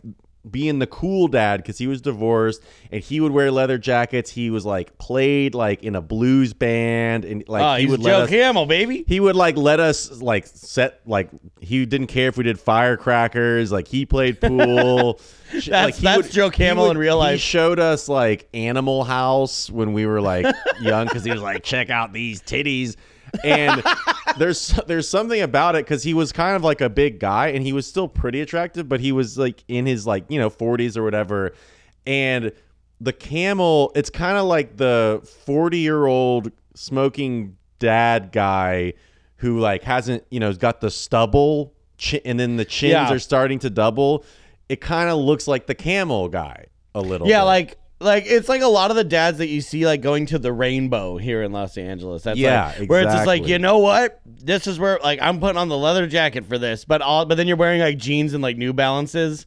[0.49, 4.31] being the cool dad because he was divorced and he would wear leather jackets.
[4.31, 8.05] He was like played like in a blues band and like Oh, he would Joe
[8.05, 9.03] let us, Camel, baby.
[9.07, 13.71] he would like let us like set like he didn't care if we did firecrackers.
[13.71, 15.19] Like he played pool.
[15.51, 17.33] That's- like, that's Joe he Camel in real life.
[17.33, 20.45] He showed us like Animal House when we were like
[20.81, 22.95] young because he was like, check out these titties.
[23.43, 23.83] And
[24.37, 27.63] there's there's something about it because he was kind of like a big guy and
[27.65, 30.97] he was still pretty attractive, but he was like in his like you know 40s
[30.97, 31.53] or whatever.
[32.05, 32.51] And
[33.01, 38.93] the camel, it's kind of like the 40 year old smoking dad guy
[39.37, 43.11] who like hasn't you know has got the stubble chi- and then the chins Yeah.
[43.13, 44.25] are starting to double.
[44.67, 47.27] It kind of looks like the camel guy a little.
[47.27, 47.45] Yeah, bit.
[47.45, 50.39] like like it's like a lot of the dads that you see like going to
[50.39, 52.23] the rainbow here in Los Angeles.
[52.23, 55.39] That's Yeah, like, where it's just like you know what, this is where like I'm
[55.39, 58.33] putting on the leather jacket for this, but all but then you're wearing like jeans
[58.33, 59.45] and like New Balances.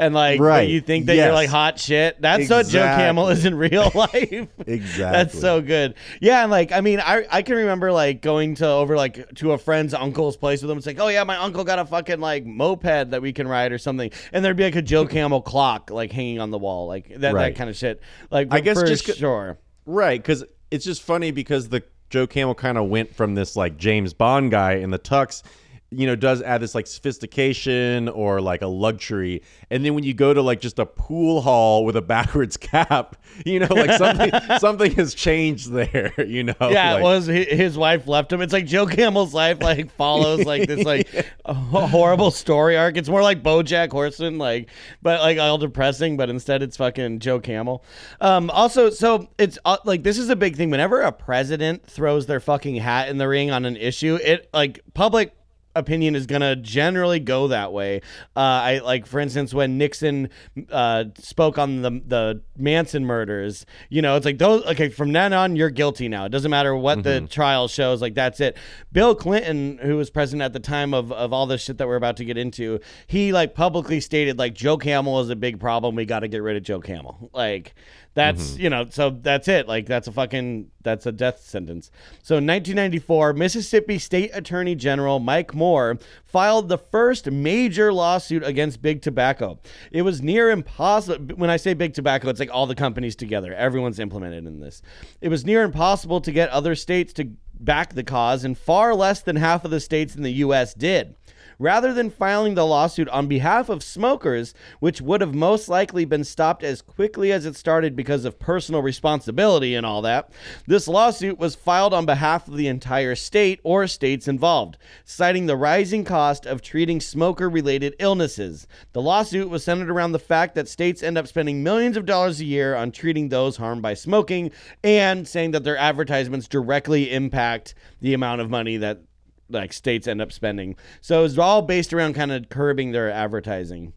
[0.00, 2.18] And like Right, you think that you're like hot shit.
[2.22, 4.48] That's what Joe Camel is in real life.
[4.66, 4.98] Exactly.
[4.98, 5.94] That's so good.
[6.22, 9.52] Yeah, and like I mean, I I can remember like going to over like to
[9.52, 10.78] a friend's uncle's place with him.
[10.78, 13.72] It's like, oh yeah, my uncle got a fucking like moped that we can ride
[13.72, 16.86] or something, and there'd be like a Joe Camel clock like hanging on the wall,
[16.86, 18.00] like that that kind of shit.
[18.30, 19.58] Like I guess for just sure.
[19.84, 23.76] Right, because it's just funny because the Joe Camel kind of went from this like
[23.76, 25.42] James Bond guy in the tux,
[25.90, 30.14] you know, does add this like sophistication or like a luxury, and then when you
[30.14, 34.30] go to like just a pool hall with a backwards cap, you know, like something
[34.58, 36.54] something has changed there, you know.
[36.60, 38.40] Yeah, like, it was his wife left him.
[38.40, 41.08] It's like Joe Camel's life like follows like this like
[41.44, 42.96] a horrible story arc.
[42.96, 44.70] It's more like BoJack Horseman, like
[45.02, 46.16] but like all depressing.
[46.16, 47.84] But instead, it's fucking Joe Camel.
[48.20, 50.70] Um, also, so it's uh, like this is a big thing.
[50.70, 54.80] Whenever a president throws their fucking hat in the ring on an issue, it like
[54.94, 55.34] public
[55.74, 58.00] opinion is gonna generally go that way.
[58.36, 60.28] Uh, I like, for instance, when Nixon
[60.70, 63.66] uh, spoke on the the Manson murders.
[63.88, 64.64] You know, it's like those.
[64.66, 66.26] Okay, from then on, you're guilty now.
[66.26, 68.02] It doesn't matter what the trial shows.
[68.02, 68.56] Like that's it.
[68.92, 71.96] Bill Clinton, who was president at the time of of all this shit that we're
[71.96, 75.94] about to get into, he like publicly stated like Joe Camel is a big problem.
[75.94, 77.30] We got to get rid of Joe Camel.
[77.32, 77.74] Like.
[78.14, 78.60] That's mm-hmm.
[78.60, 79.68] you know, so that's it.
[79.68, 81.90] Like that's a fucking that's a death sentence.
[82.22, 88.82] So in 1994, Mississippi State Attorney General Mike Moore filed the first major lawsuit against
[88.82, 89.60] Big Tobacco.
[89.92, 91.36] It was near impossible.
[91.36, 93.54] When I say Big Tobacco, it's like all the companies together.
[93.54, 94.82] Everyone's implemented in this.
[95.20, 99.20] It was near impossible to get other states to back the cause, and far less
[99.20, 100.74] than half of the states in the U.S.
[100.74, 101.14] did.
[101.60, 106.24] Rather than filing the lawsuit on behalf of smokers, which would have most likely been
[106.24, 110.30] stopped as quickly as it started because of personal responsibility and all that,
[110.66, 115.56] this lawsuit was filed on behalf of the entire state or states involved, citing the
[115.56, 118.66] rising cost of treating smoker related illnesses.
[118.94, 122.40] The lawsuit was centered around the fact that states end up spending millions of dollars
[122.40, 124.50] a year on treating those harmed by smoking
[124.82, 129.02] and saying that their advertisements directly impact the amount of money that
[129.50, 130.76] like states end up spending.
[131.00, 133.92] So it's all based around kind of curbing their advertising.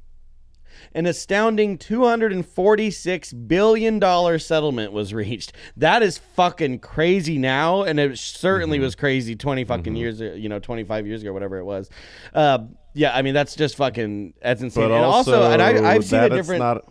[0.95, 5.53] An astounding $246 billion settlement was reached.
[5.77, 7.83] That is fucking crazy now.
[7.83, 8.83] And it certainly Mm-hmm.
[8.83, 11.89] was crazy 20 fucking years, you know, 25 years ago, whatever it was.
[12.33, 12.59] Uh,
[12.93, 14.89] yeah, I mean, that's just fucking, that's insane.
[14.89, 16.59] but and also, also, and I, I've seen a different.
[16.61, 16.85] Not,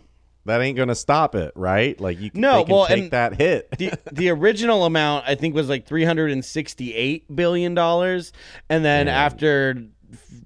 [0.45, 1.99] that ain't gonna stop it, right?
[1.99, 3.71] Like you, No, they can well, take that hit.
[3.77, 8.33] the the original amount I think was like three hundred and sixty eight billion dollars,
[8.69, 9.83] and then after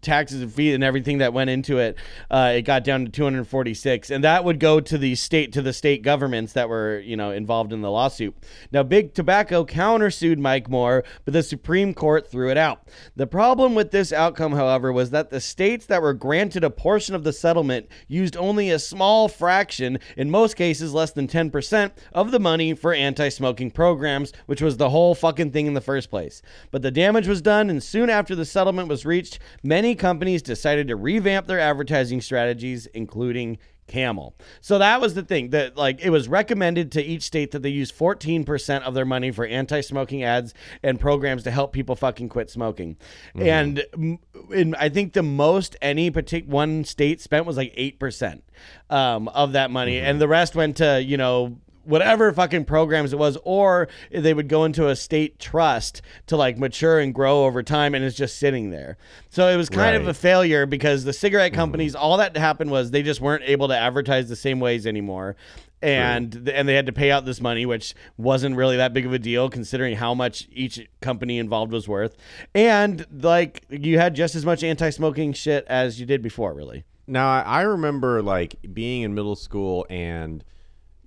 [0.01, 1.97] taxes and fees and everything that went into it,
[2.31, 5.73] uh, it got down to 246, and that would go to the state to the
[5.73, 8.35] state governments that were you know involved in the lawsuit.
[8.71, 12.87] Now, Big Tobacco countersued Mike Moore, but the Supreme Court threw it out.
[13.15, 17.15] The problem with this outcome, however, was that the states that were granted a portion
[17.15, 22.31] of the settlement used only a small fraction, in most cases less than 10%, of
[22.31, 26.41] the money for anti-smoking programs, which was the whole fucking thing in the first place.
[26.71, 30.87] But the damage was done, and soon after the settlement was reached, many companies decided
[30.87, 33.57] to revamp their advertising strategies, including
[33.87, 34.35] Camel.
[34.61, 37.69] So that was the thing that like it was recommended to each state that they
[37.69, 42.49] use 14% of their money for anti-smoking ads and programs to help people fucking quit
[42.49, 42.97] smoking.
[43.35, 44.19] And mm,
[44.51, 48.41] in, I think the most any particular one state spent was like 8%
[48.89, 51.57] um, of that money and the rest went to, you know,
[51.87, 56.57] whatever fucking programs it was, or they would go into a state trust to like
[56.57, 58.97] mature and grow over time, and it's just sitting there.
[59.29, 61.61] So it was kind of a failure because the cigarette mm-hmm.
[61.61, 65.35] companies, all that happened was they just weren't able to advertise the same ways anymore.
[65.81, 69.13] and and they had to pay out this money, which wasn't really that big of
[69.13, 72.15] a deal considering how much each company involved was worth.
[72.55, 76.83] And like you had just as much anti-smoking shit as you did before, really.
[77.05, 80.43] Now I remember like being in middle school and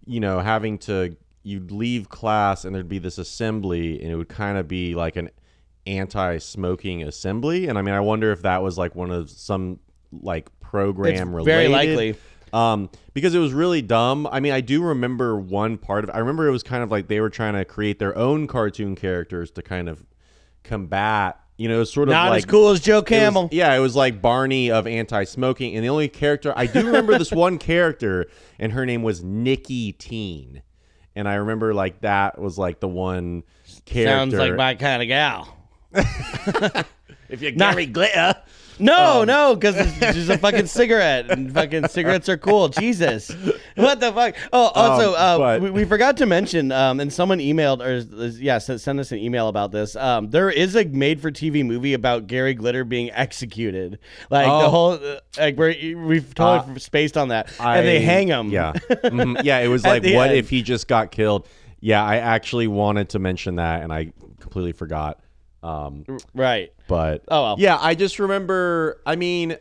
[0.06, 4.28] you know having to you'd leave class and there'd be this assembly and it would
[4.28, 5.30] kind of be like an
[5.86, 9.80] anti-smoking assembly and I mean I wonder if that was like one of some
[10.12, 12.16] like program It's very likely.
[12.52, 14.26] Um, because it was really dumb.
[14.30, 16.10] I mean, I do remember one part of.
[16.12, 18.96] I remember it was kind of like they were trying to create their own cartoon
[18.96, 20.04] characters to kind of
[20.64, 21.38] combat.
[21.60, 23.48] You know, it was sort of Not like as cool as Joe it was- Camel.
[23.52, 27.30] yeah, it was like Barney of anti-smoking, and the only character I do remember this
[27.46, 30.62] one character, and her name was Nikki Teen,
[31.14, 33.42] and I remember like that was like the one
[33.84, 34.10] character.
[34.10, 35.54] Sounds like my kind of gal.
[37.28, 38.36] if you Not- carry glitter.
[38.80, 42.68] No, no, because it's just a fucking cigarette, and fucking cigarettes are cool.
[42.68, 43.30] Jesus,
[43.76, 44.34] what the fuck?
[44.52, 47.98] Oh, also, Um, uh, but- we, we forgot to mention, um, and someone emailed or
[48.40, 49.96] yeah, sent, sent us an email about this.
[49.96, 53.98] Um, there is a made-for-TV movie about Gary Glitter being executed,
[54.30, 54.70] like the Oh.
[54.70, 58.50] whole, uh, like we're, we've totally spaced on that, and they hang him.
[58.50, 59.42] Yeah, Mhm.
[59.44, 59.58] yeah.
[59.58, 60.32] It was like, what end.
[60.38, 61.46] if he just got killed?
[61.80, 65.20] Yeah, I actually wanted to mention that, and I completely forgot.
[65.62, 66.04] Um,
[66.34, 66.72] right.
[66.88, 67.56] but Oh, well.
[67.58, 69.00] yeah, I just remember.
[69.04, 69.56] I mean,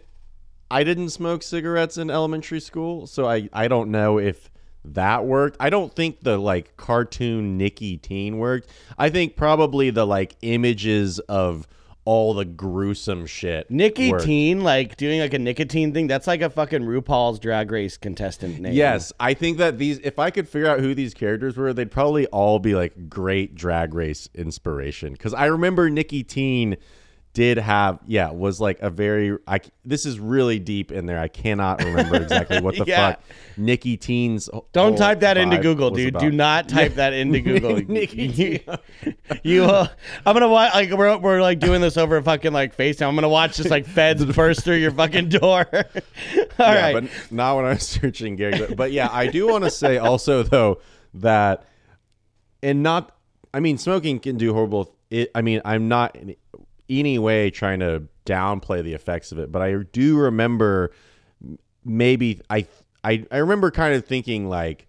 [0.72, 4.50] I didn't smoke cigarettes in elementary school, so I I don't know if
[4.86, 5.58] that worked.
[5.60, 8.70] I don't think the like cartoon Nicky Teen worked.
[8.98, 11.68] I think probably the like images of
[12.06, 13.70] all the gruesome shit.
[13.70, 18.60] Nicotine, like doing like a nicotine thing, that's like a fucking RuPaul's Drag Race contestant
[18.60, 18.74] name.
[18.74, 20.00] Yes, I think that these.
[20.00, 23.56] If I could figure out who these characters were, they'd probably all be like great
[23.56, 25.14] drag race inspiration.
[25.14, 26.78] Because I remember Nikki Teen
[27.34, 29.38] did have, yeah, was like a very.
[29.48, 31.20] I this is really deep in there.
[31.20, 33.12] I cannot remember exactly what the Yeah.
[33.12, 33.22] fuck
[33.56, 34.50] Nikki Teen's.
[34.74, 36.10] Don't type that into Google, dude.
[36.16, 36.22] about.
[36.22, 37.76] Do not type that into Google.
[37.78, 38.28] Nikki
[39.04, 39.14] you,
[39.44, 39.88] you, uh,
[40.26, 40.74] I'm gonna watch.
[40.74, 43.08] Like we're, we're like doing this over a fucking like FaceTime.
[43.08, 45.66] I'm gonna watch just like feds burst through your fucking door.
[45.72, 46.50] All right.
[46.58, 48.58] yeah, but not when I was searching Gary.
[48.58, 48.76] Glitter.
[48.76, 50.82] But yeah, I do want to say also though
[51.14, 51.66] that,
[52.64, 53.16] and not,
[53.54, 54.96] I mean, smoking can do horrible.
[55.10, 56.18] It, I mean, I'm not
[56.90, 60.92] any way trying to downplay the effects of it, but I do remember
[61.84, 62.68] maybe I
[63.04, 64.88] I I remember kind of thinking like,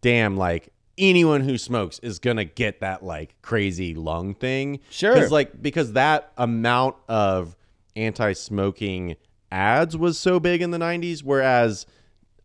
[0.00, 4.80] damn, like anyone who smokes is gonna get that like crazy lung thing.
[4.90, 5.14] Sure.
[5.14, 7.56] because like because that amount of
[7.96, 9.16] anti-smoking
[9.50, 11.84] ads was so big in the 90s whereas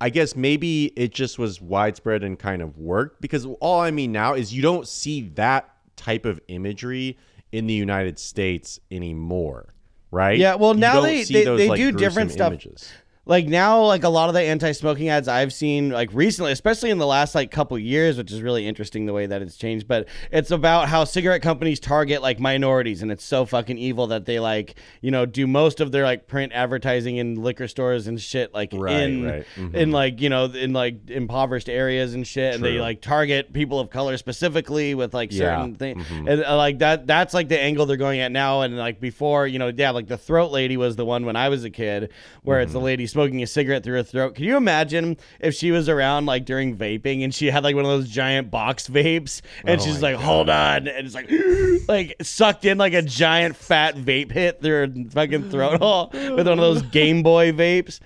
[0.02, 4.12] I guess maybe it just was widespread and kind of worked because all I mean
[4.12, 7.18] now is you don't see that type of imagery
[7.52, 9.74] in the United States anymore,
[10.12, 10.38] right?
[10.38, 12.52] Yeah, well, You now they- they- they like, do different stuff.
[12.54, 12.92] Images.
[13.28, 16.98] Like now like a lot of the anti-smoking ads i've seen like recently especially in
[17.00, 20.08] the last like couple years which is really interesting the way that it's changed but
[20.32, 24.40] it's about how cigarette companies target like minorities and it's so fucking evil that they
[24.40, 28.54] like you know do most of their like print advertising in liquor stores and shit
[28.54, 29.46] like Right, in right.
[29.56, 29.74] Mhm.
[29.74, 33.80] in like you know in like impoverished areas and shit and they like target people
[33.80, 35.58] of color specifically with like Yeah.
[35.58, 36.30] certain things Mhm.
[36.32, 39.48] and uh, like that that's like the angle they're going at now and like before
[39.48, 42.12] you know yeah like the throat lady was the one when i was a kid
[42.44, 42.86] where it's the Mm-hmm.
[42.86, 44.36] lady smoking a cigarette through her throat.
[44.36, 47.86] Can you imagine if she was around like during vaping and she had like one
[47.86, 51.32] of those giant box vapes and Oh she's like hold on and it's like
[51.88, 56.46] like sucked in like a giant fat vape hit through her fucking throat hole with
[56.46, 58.02] one of those game boy vapes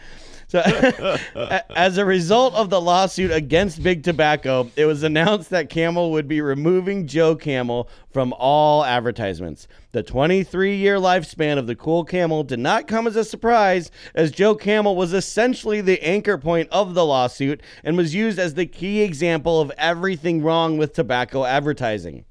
[0.50, 0.60] so,
[1.76, 6.28] as a result of the lawsuit against Big Tobacco, it was announced that Camel would
[6.28, 9.68] be removing Joe Camel from all advertisements.
[9.92, 14.32] The 23 year lifespan of the Cool Camel did not come as a surprise, as
[14.32, 18.66] Joe Camel was essentially the anchor point of the lawsuit and was used as the
[18.66, 22.26] key example of everything wrong with tobacco advertising.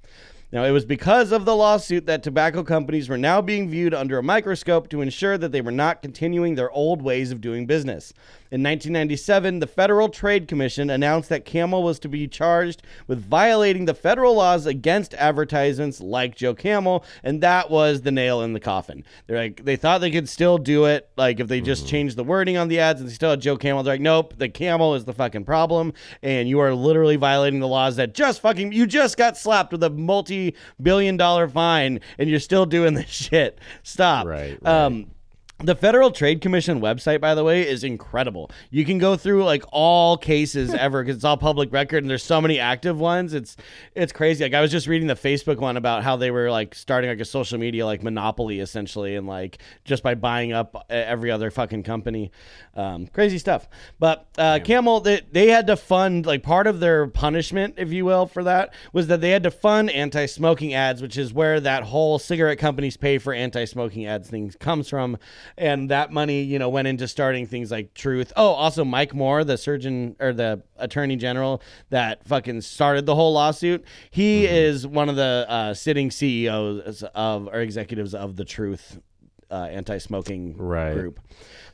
[0.51, 4.16] Now, it was because of the lawsuit that tobacco companies were now being viewed under
[4.16, 8.14] a microscope to ensure that they were not continuing their old ways of doing business.
[8.51, 13.84] In 1997, the Federal Trade Commission announced that Camel was to be charged with violating
[13.84, 18.61] the federal laws against advertisements like Joe Camel, and that was the nail in the
[18.61, 19.05] coffin.
[19.26, 22.24] They're like, they thought they could still do it, like if they just changed the
[22.24, 23.82] wording on the ads and they still had Joe Camel.
[23.82, 25.92] They're like, nope, the camel is the fucking problem,
[26.22, 29.82] and you are literally violating the laws that just fucking you just got slapped with
[29.82, 33.59] a multi-billion dollar fine, and you're still doing this shit.
[33.82, 34.26] Stop.
[34.26, 34.84] Right, right.
[34.84, 35.11] Um,
[35.61, 38.49] The Federal Trade Commission website, by the way, is incredible.
[38.71, 42.23] You can go through like all cases ever because it's all public record, and there's
[42.23, 43.35] so many active ones.
[43.35, 43.57] It's
[43.97, 44.45] it's crazy.
[44.45, 47.19] Like I was just reading the Facebook one about how they were like starting like
[47.19, 51.51] a social media like monopoly essentially, and like just by buying up e- every other
[51.51, 52.31] fucking company,
[52.77, 53.69] um, crazy stuff.
[53.99, 58.05] But uh, Camel, they, they had to fund like part of their punishment, if you
[58.05, 61.83] will, for that was that they had to fund anti-smoking ads, which is where that
[61.83, 65.19] whole cigarette companies pay for anti-smoking ads thing comes from
[65.57, 69.44] and that money you know went into starting things like truth oh also mike moore
[69.44, 75.09] the surgeon or the attorney general that fucking started the whole lawsuit he is one
[75.09, 78.99] of the uh, sitting ceos of or executives of the truth
[79.51, 80.92] uh, anti-smoking Right.
[80.92, 81.20] group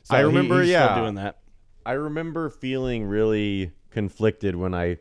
[0.03, 0.95] So I he- remember, he's yeah.
[0.99, 1.39] doing that
[1.85, 4.97] I remember feeling really conflicted when I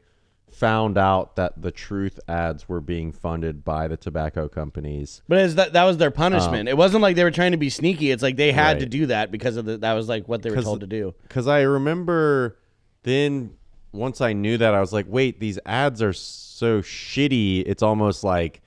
[0.55, 5.23] found out that the truth ads were being funded by the tobacco companies.
[5.29, 7.59] but it's that, that was their punishment um, it wasn't like they were trying to
[7.59, 8.81] be sneaky it's like they had Right.
[8.81, 11.15] to do that because of the, that was like what they were told to do
[11.23, 12.57] Because I remember
[13.03, 13.55] then
[13.93, 17.63] once I knew that, I was like, wait, these ads are so shitty.
[17.65, 18.61] It's almost like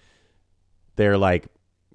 [0.96, 1.48] they're like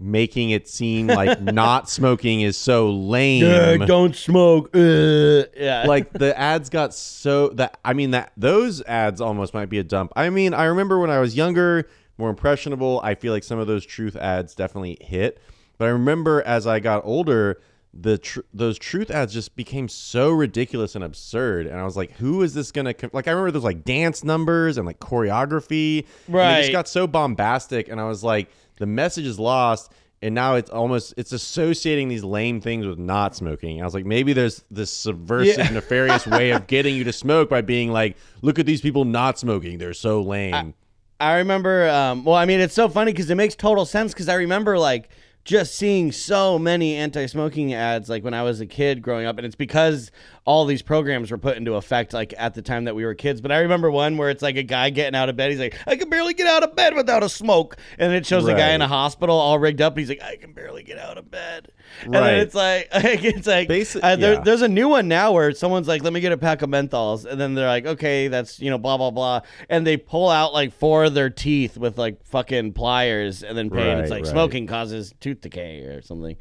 [0.03, 3.45] making it seem like not smoking is so lame.
[3.45, 8.83] Yeah, don't smoke uh, yeah like the ads got so that I mean that those
[8.83, 10.13] ads almost might be a dump.
[10.17, 11.89] I mean, I remember when I was younger,
[12.19, 15.39] more impressionable, I feel like some of those truth ads definitely hit.
[15.79, 17.61] But I remember as I got older,
[17.95, 22.13] the tr- those truth ads just became so ridiculous and absurd, and I was like,
[22.13, 23.11] "Who is this gonna com-?
[23.13, 26.61] like?" I remember those like dance numbers and like choreography, and they Right.
[26.61, 28.49] just got so bombastic, and I was like,
[28.79, 29.93] "The message is lost."
[30.25, 33.83] And now it's almost it's associating these lame things with not smoking.
[33.83, 35.71] I was like, maybe there's this subversive, Yeah.
[35.71, 39.37] nefarious way of getting you to smoke by being like, look at these people not
[39.41, 39.79] smoking.
[39.79, 40.75] They're so lame.
[41.19, 41.89] I remember.
[41.89, 44.13] Um, well, I mean, it's so funny because it makes total sense.
[44.13, 45.09] Because I remember like
[45.45, 49.45] just seeing so many anti-smoking ads like when I was a kid growing up, and
[49.47, 50.13] it's because
[50.45, 53.41] all these programs were put into effect like at the time that we were kids.
[53.41, 55.51] But I remember one where it's like a guy getting out of bed.
[55.51, 58.47] He's like, "I can barely get out of bed without a smoke," and it shows
[58.47, 59.97] a guy in a hospital all rigged up.
[59.97, 61.69] He's like, "I can barely get out of bed,"
[62.03, 64.41] and then it's like it's like Basi- uh, there, yeah.
[64.41, 67.25] there's a new one now where someone's like, "Let me get a pack of menthols,"
[67.25, 70.53] and then they're like, "Okay, that's you know blah blah blah," and they pull out
[70.53, 73.91] like four of their teeth with like fucking pliers, and then pay.
[73.91, 74.33] and it's like right.
[74.33, 76.37] smoking causes tooth decay or something.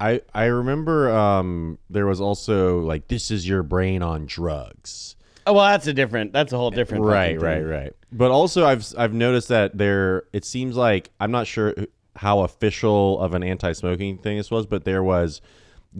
[0.00, 5.16] I I remember um there was also like this is your brain on drugs.
[5.46, 6.32] Oh well, that's a different.
[6.32, 7.04] That's a whole different.
[7.04, 7.92] Right, right, right.
[8.12, 11.74] But also I've I've noticed that there it seems like I'm not sure
[12.16, 15.40] how official of an anti-smoking thing this was, but there was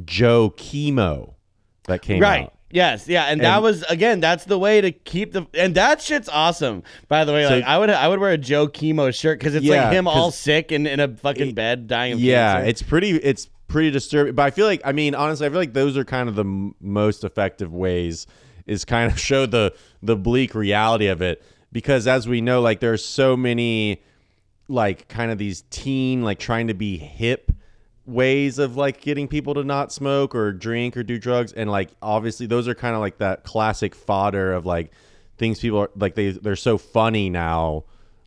[0.04, 1.34] Joe Chemo
[1.84, 2.44] that came Right.
[2.44, 2.54] out.
[2.70, 3.06] Yes.
[3.06, 3.24] Yeah.
[3.26, 4.18] And, that was again.
[4.20, 5.46] That's the way to keep the.
[5.54, 6.82] And that shit's awesome.
[7.08, 9.54] By the way, So- like I would I would wear a Joe Chemo shirt because
[9.54, 12.68] it's Yeah, like him all sick and in a fucking bed dying of Yeah, cancer.
[12.70, 13.10] it's pretty.
[13.10, 14.34] It's pretty disturbing.
[14.34, 16.44] But I feel like, I mean, honestly, I feel like those are kind of the
[16.44, 18.26] m- most effective ways
[18.66, 21.42] is kind of show the the bleak reality of it.
[21.72, 24.02] Because as we know, like there's so many,
[24.68, 27.50] like kind of these teen, like trying to be hip
[28.06, 31.90] ways of like getting people to not smoke or drink or do drugs, and like
[32.02, 34.92] obviously those are kind of like that classic fodder of like
[35.36, 37.82] things people are like they they're so funny now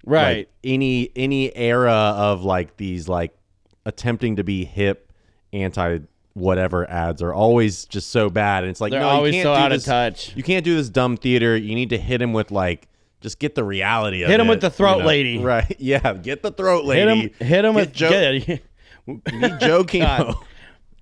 [0.05, 0.38] Right.
[0.39, 3.38] like, any any era of like these like
[3.85, 5.07] attempting to be hip
[5.54, 6.00] anti
[6.34, 9.54] whatever ads are always just so bad and it's like They're no, always you so
[9.56, 10.36] can't do out of this- touch.
[10.36, 12.88] you can't do this dumb theater you need to hit him with like
[13.22, 15.08] just get the reality of Hit it him with the throat you know?
[15.08, 15.38] lady.
[15.39, 17.48] right yeah get the throat hit lady him.
[17.48, 18.62] Hit him Get with Joe, get-
[19.60, 20.36] Joe Chemo.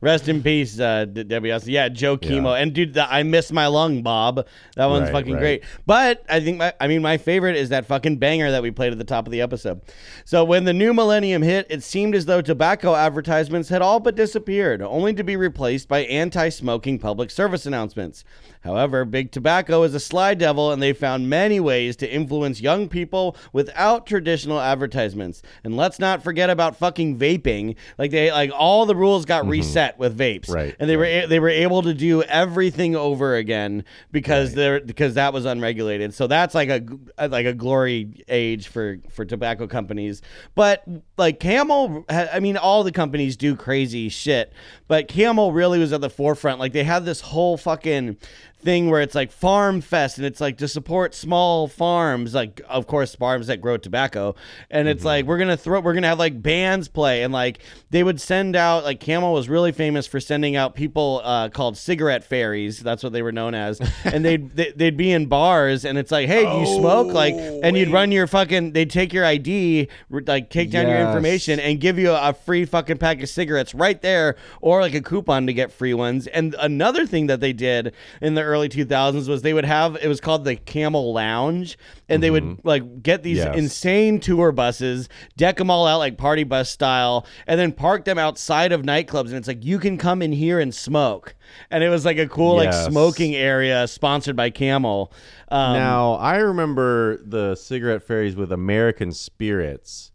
[0.06, 1.72] Rest in peace, uh, D- Debi Austin.
[1.74, 2.56] Yeah, Joe Chemo.
[2.56, 2.62] Yeah.
[2.62, 4.46] And dude, the, I miss my lung, Bob.
[4.76, 5.40] That one's Right, fucking right.
[5.40, 5.64] great.
[5.88, 8.92] But I think my, I mean, my favorite is that fucking banger that we played
[8.92, 9.82] at the top of the episode.
[10.24, 14.14] So when the new millennium hit, it seemed as though tobacco advertisements had all but
[14.16, 18.24] disappeared, only to be replaced by anti-smoking public service announcements.
[18.62, 22.90] However, Big Tobacco is a sly devil, and they found many ways to influence young
[22.90, 25.42] people without traditional advertisements.
[25.64, 27.76] And let's not forget about fucking vaping.
[28.00, 30.50] Like they, like all the rules got reset with vapes.
[30.50, 34.80] Right, And they were a- they were able to do everything over again because they're
[34.80, 36.14] because that was unregulated.
[36.14, 36.84] So that's like a
[37.18, 40.22] uh, like a glory age for for tobacco companies.
[40.56, 40.84] But
[41.18, 44.54] like Camel, I mean, all the companies do crazy shit,
[44.88, 46.60] but Camel really was at the forefront.
[46.60, 48.18] Like they had this whole fucking
[48.66, 52.88] thing where it's like farm fest and it's like to support small farms, like of
[52.88, 54.36] course farms that grow tobacco.
[54.70, 57.60] And it's like we're gonna throw, we're gonna have like bands play and like
[57.92, 61.78] they would send out like Camel was really famous for sending out people uh, called
[61.78, 62.80] cigarette fairies.
[62.80, 66.12] That's what they were known as, and they'd they, they'd be in bars and it's
[66.12, 67.08] like, hey, do you smoke?
[67.14, 71.60] Like, and you'd run your fucking, they'd take your ID, like take down your information
[71.60, 75.46] and give you a free fucking pack of cigarettes right there or like a coupon
[75.48, 76.28] to get free ones.
[76.28, 80.08] And another thing that they did in the early 2000s was they would have it
[80.08, 81.78] was called the Camel Lounge
[82.10, 83.56] and they would like get these Yes.
[83.58, 88.18] insane tour buses, deck them all out like party bus style and then park them
[88.18, 91.36] outside of nightclubs and it's like you can come in here and smoke.
[91.70, 95.12] And it was like a cool like smoking area sponsored by Camel.
[95.50, 100.12] Um, now I remember the cigarette fairies with American Spirits.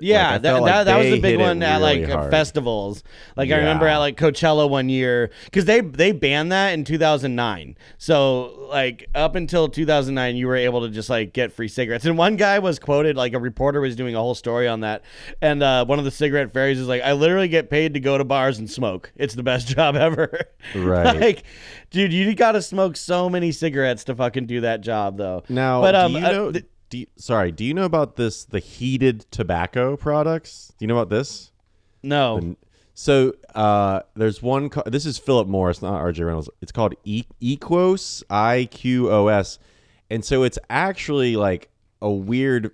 [0.00, 2.00] Yeah, Like, that, like that, that was they the big hit it one at really
[2.00, 2.30] like hard.
[2.30, 3.02] festivals.
[3.36, 7.76] Like I remember at like Coachella one year because they they banned that in 2009.
[7.98, 12.04] So like up until 2009, you were able to just like get free cigarettes.
[12.04, 15.02] And one guy was quoted like a reporter was doing a whole story on that,
[15.40, 18.18] and uh, one of the cigarette fairies is like, "I literally get paid to go
[18.18, 19.12] to bars and smoke.
[19.16, 21.20] It's the best job ever." Right.
[21.20, 21.44] like,
[21.90, 25.44] dude, you got to smoke so many cigarettes to fucking do that job though.
[25.48, 26.52] Now, but um, do you uh, know?
[26.52, 26.64] th-
[26.94, 28.44] do you- sorry, do you know about this?
[28.44, 30.72] The heated tobacco products.
[30.78, 31.50] Do you know about this?
[32.04, 32.56] no.
[32.96, 34.68] So uh, there's one.
[34.70, 36.22] Co- this is Philip Morris, not R.J.
[36.22, 36.48] Reynolds.
[36.60, 39.58] It's called e- Equos, I Q O S,
[40.08, 41.68] and so it's actually like
[42.00, 42.70] a weird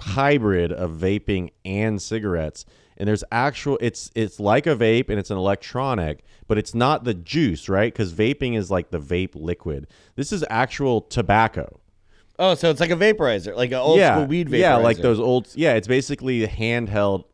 [0.00, 2.66] hybrid of vaping and cigarettes.
[2.98, 3.78] And there's actual.
[3.80, 7.90] It's it's like a vape and it's an electronic, but it's not the juice, right?
[7.90, 9.86] Because vaping is like the vape liquid.
[10.16, 11.80] This is actual tobacco.
[12.38, 14.58] Oh, so it's like a vaporizer, like an old school weed vaporizer.
[14.58, 15.48] Yeah, like those old.
[15.54, 17.24] Yeah, it's basically a handheld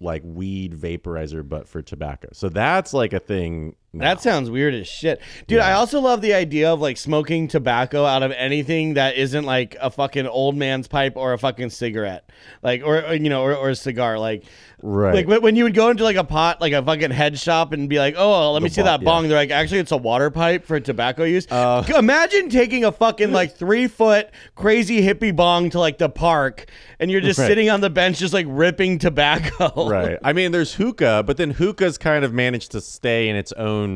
[0.00, 2.28] like weed vaporizer, but for tobacco.
[2.32, 3.76] So that's like a thing.
[3.92, 4.04] Now.
[4.04, 5.20] That sounds weird as shit.
[5.46, 9.44] Dude, I also love the idea of like smoking tobacco out of anything that isn't
[9.44, 12.28] like a fucking old man's pipe or a fucking cigarette.
[12.62, 14.18] Like, or, or, you know, or, or a cigar.
[14.18, 14.44] Like,
[14.80, 15.26] Right.
[15.26, 17.88] Like when- you would go into like a pot, like a fucking head shop and
[17.88, 19.04] be like, oh, let me The see bo- that yeah.
[19.06, 19.26] bong.
[19.26, 21.48] They're like, actually, it's a water pipe for tobacco use.
[21.50, 26.66] Uh, Imagine taking a fucking like three foot crazy hippie bong to like the park
[27.00, 27.48] and you're just Right.
[27.48, 29.88] sitting on the bench just like ripping tobacco.
[29.90, 30.16] right.
[30.22, 33.87] I mean, there's hookah, but then hookah's kind of managed to stay in its own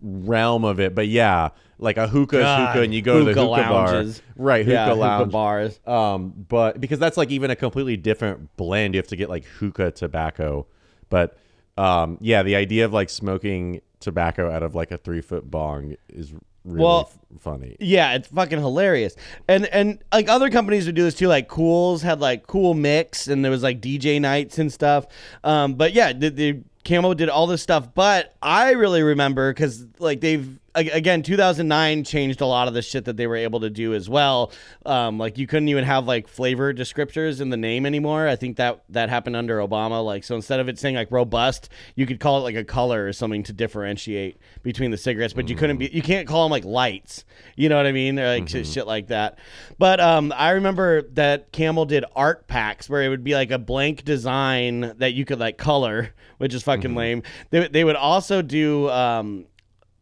[0.00, 0.94] realm of it.
[0.94, 4.20] But yeah, like a hookah is God, hookah, and you go to the hookah lounges.
[4.20, 4.64] bar, right?
[4.64, 5.80] Hookah Yeah, hookah bars.
[5.86, 9.44] Um, but because that's like even a completely different blend, you have to get like
[9.44, 10.66] hookah tobacco.
[11.08, 11.36] But
[11.76, 15.96] um, yeah, the idea of like smoking tobacco out of like a three foot bong
[16.08, 16.32] is
[16.64, 17.76] really Well, f- funny.
[17.80, 19.16] Yeah, it's fucking hilarious.
[19.48, 21.28] And and like other companies would do this too.
[21.28, 25.06] Like Kools had like Kool Mixx, and there was like DJ nights and stuff.
[25.44, 27.94] Um, but yeah, the, the Camo did all this stuff.
[27.94, 33.04] But I really remember because like they've again 2009 changed a lot of the shit
[33.06, 34.52] that they were able to do as well.
[34.86, 38.28] Um, like you couldn't even have like flavor descriptors in the name anymore.
[38.28, 40.04] I think that that happened under Obama.
[40.04, 43.06] Like so instead of it saying like robust, you could call it like a color
[43.06, 45.32] or something to differentiate between the cigarettes.
[45.32, 47.24] But you couldn't be you can't call them like lights.
[47.56, 48.18] You know what I mean?
[48.18, 49.38] Or like shit- shit like that.
[49.78, 53.58] But um, I remember that Camel did art packs where it would be like a
[53.58, 57.22] blank design that you could like color, which is fucking lame.
[57.50, 59.46] They they would also do um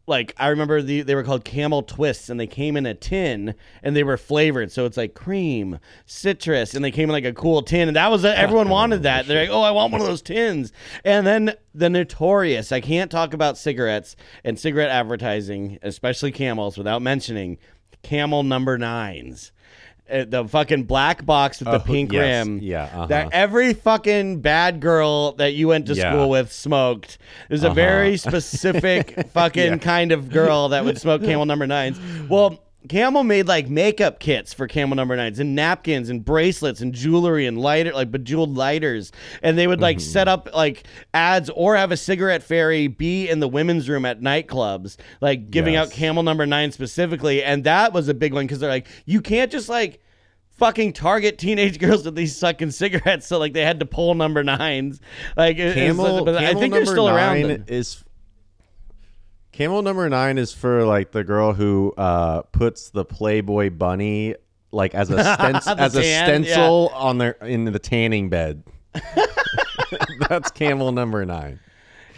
[0.09, 3.53] like I remember the, they were called camel twists and they came in a tin
[3.83, 4.71] and they were flavored.
[4.71, 7.87] So it's like cream citrus and they came in like a cool tin.
[7.87, 10.73] And that was everyone wanted that they're like oh I want one of those tins.
[11.05, 17.01] And then the notorious I can't talk about cigarettes and cigarette advertising especially camels without
[17.01, 17.57] mentioning
[18.01, 19.51] camel number nines
[20.11, 22.45] Uh, the fucking black box with the Oh, pink yes.
[22.47, 23.05] rim Yeah, uh-huh.
[23.07, 26.11] that every fucking bad girl that you went to Yeah.
[26.11, 27.17] school with smoked.
[27.47, 28.17] There's a very
[28.63, 31.99] specific fucking kind of girl that would smoke Camel Number Nines.
[32.29, 36.93] Well, Camel made like makeup kits for Camel Number Nines and napkins and bracelets and
[36.93, 39.11] jewelry and lighter like bejeweled lighters,
[39.43, 40.47] and they would like set mm-hmm.
[40.47, 44.95] up like ads or have a cigarette fairy be in the women's room at nightclubs,
[45.19, 48.69] like giving out Camel Number Nine specifically, and that was a big one because they're
[48.69, 49.99] like you can't just like
[50.59, 53.27] fucking target teenage girls with these sucking cigarettes.
[53.27, 55.01] So like they had to pull number nines.
[55.35, 57.41] Like it- Camel, but I think they're still around.
[57.41, 57.65] nine then.
[57.67, 58.03] Is
[59.51, 64.35] Camel number nine is for like the girl who uh, puts the Playboy bunny
[64.71, 68.63] like as a The as a tan, stencil on their in the tanning bed.
[70.29, 71.59] That's Camel number nine.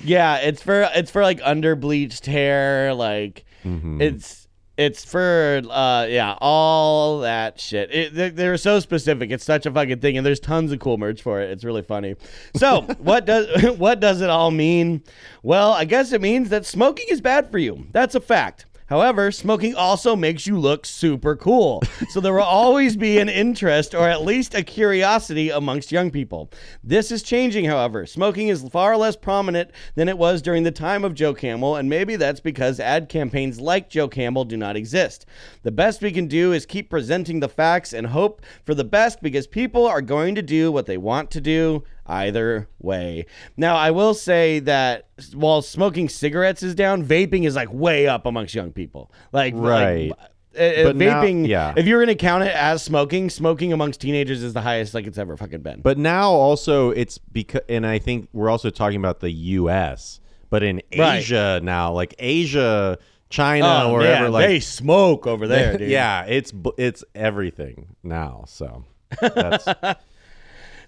[0.04, 2.94] Yeah, it's for it's for like under bleached hair.
[2.94, 4.02] Like Mm-hmm.
[4.02, 4.41] it's
[4.82, 7.94] it's for uh yeah all that shit.
[7.94, 9.30] It, they, they're so specific.
[9.32, 11.52] It's such a fucking thing, and there's tons of cool merch for it.
[11.52, 12.16] It's really funny.
[12.56, 15.04] So what does what does it all mean?
[15.44, 17.88] Well, I guess it means that smoking is bad for you.
[17.92, 18.66] That's a fact.
[18.92, 21.82] However, smoking also makes you look super cool.
[22.10, 26.52] So there will always be an interest or at least a curiosity amongst young people.
[26.84, 28.06] This is changing, however.
[28.06, 31.90] Smoking is far less prominent than it was during the time of Joe Camel, and
[31.90, 35.26] maybe that's because ad campaigns like Joe Camel do not exist.
[35.64, 39.22] The best we can do is keep presenting the facts and hope for the best
[39.22, 43.26] because people are going to do what they want to do either way.
[43.58, 48.26] Now, I will say that while smoking cigarettes is down, vaping is like way up
[48.26, 49.12] amongst young people.
[49.32, 50.10] Like, Right.
[50.10, 50.20] like,
[50.60, 51.74] uh, uh, But now- vaping, yeah.
[51.78, 55.08] if you're going to count it as smoking, smoking amongst teenagers is the highest like
[55.08, 55.82] it's ever fucking been.
[55.82, 60.20] But now also it's because, and I think we're also talking about the U.S.
[60.50, 61.20] But in Right.
[61.20, 62.98] Asia now, like Asia,
[63.30, 65.90] China, oh, wherever, like they smoke over there, dude.
[65.90, 68.44] yeah, it's it's everything now.
[68.48, 68.84] So
[69.22, 69.64] that's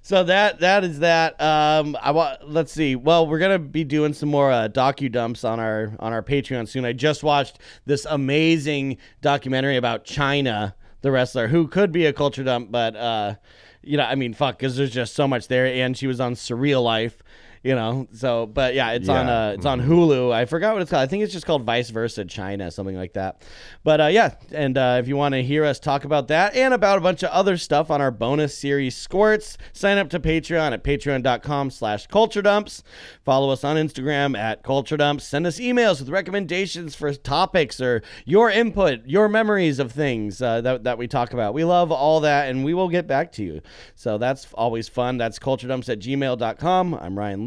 [0.05, 1.39] So that that is that.
[1.41, 2.49] Um, I want.
[2.49, 2.97] Let's see.
[2.97, 6.67] Well, we're gonna be doing some more uh, docu dumps on our on our Patreon
[6.67, 6.83] soon.
[6.83, 12.43] I just watched this amazing documentary about China, the wrestler, who could be a culture
[12.43, 13.35] dump, but uh,
[13.81, 16.33] you know, I mean, fuck, because there's just so much there, and she was on
[16.33, 17.23] Surreal Life.
[17.63, 19.47] You know, so but yeah, it's on Yeah.
[19.47, 20.33] uh, it's on Hulu.
[20.33, 21.01] I forgot what it's called.
[21.01, 23.41] I think it's just called Vice Versa Chyna, something like that.
[23.85, 26.73] But uh, yeah, and uh, if you want to hear us talk about that and
[26.73, 30.73] about a bunch of other stuff on our bonus series Squirts, sign up to Patreon
[30.73, 32.83] at patreon.com slash culture dumps.
[33.23, 35.23] Follow us on Instagram at culture dumps.
[35.23, 40.59] Send us emails with recommendations for topics or your input, your memories of things uh,
[40.59, 41.53] that, that we talk about.
[41.53, 43.61] We love all that and we will get back to you.
[43.95, 45.17] So that's always fun.
[45.17, 46.93] That's culture dumps at gmail.com.
[46.95, 47.45] I'm Ryan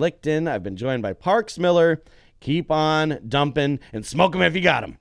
[0.48, 2.02] I've been joined by Parks Miller.
[2.40, 4.98] Keep on dumping and smoke them if you got them.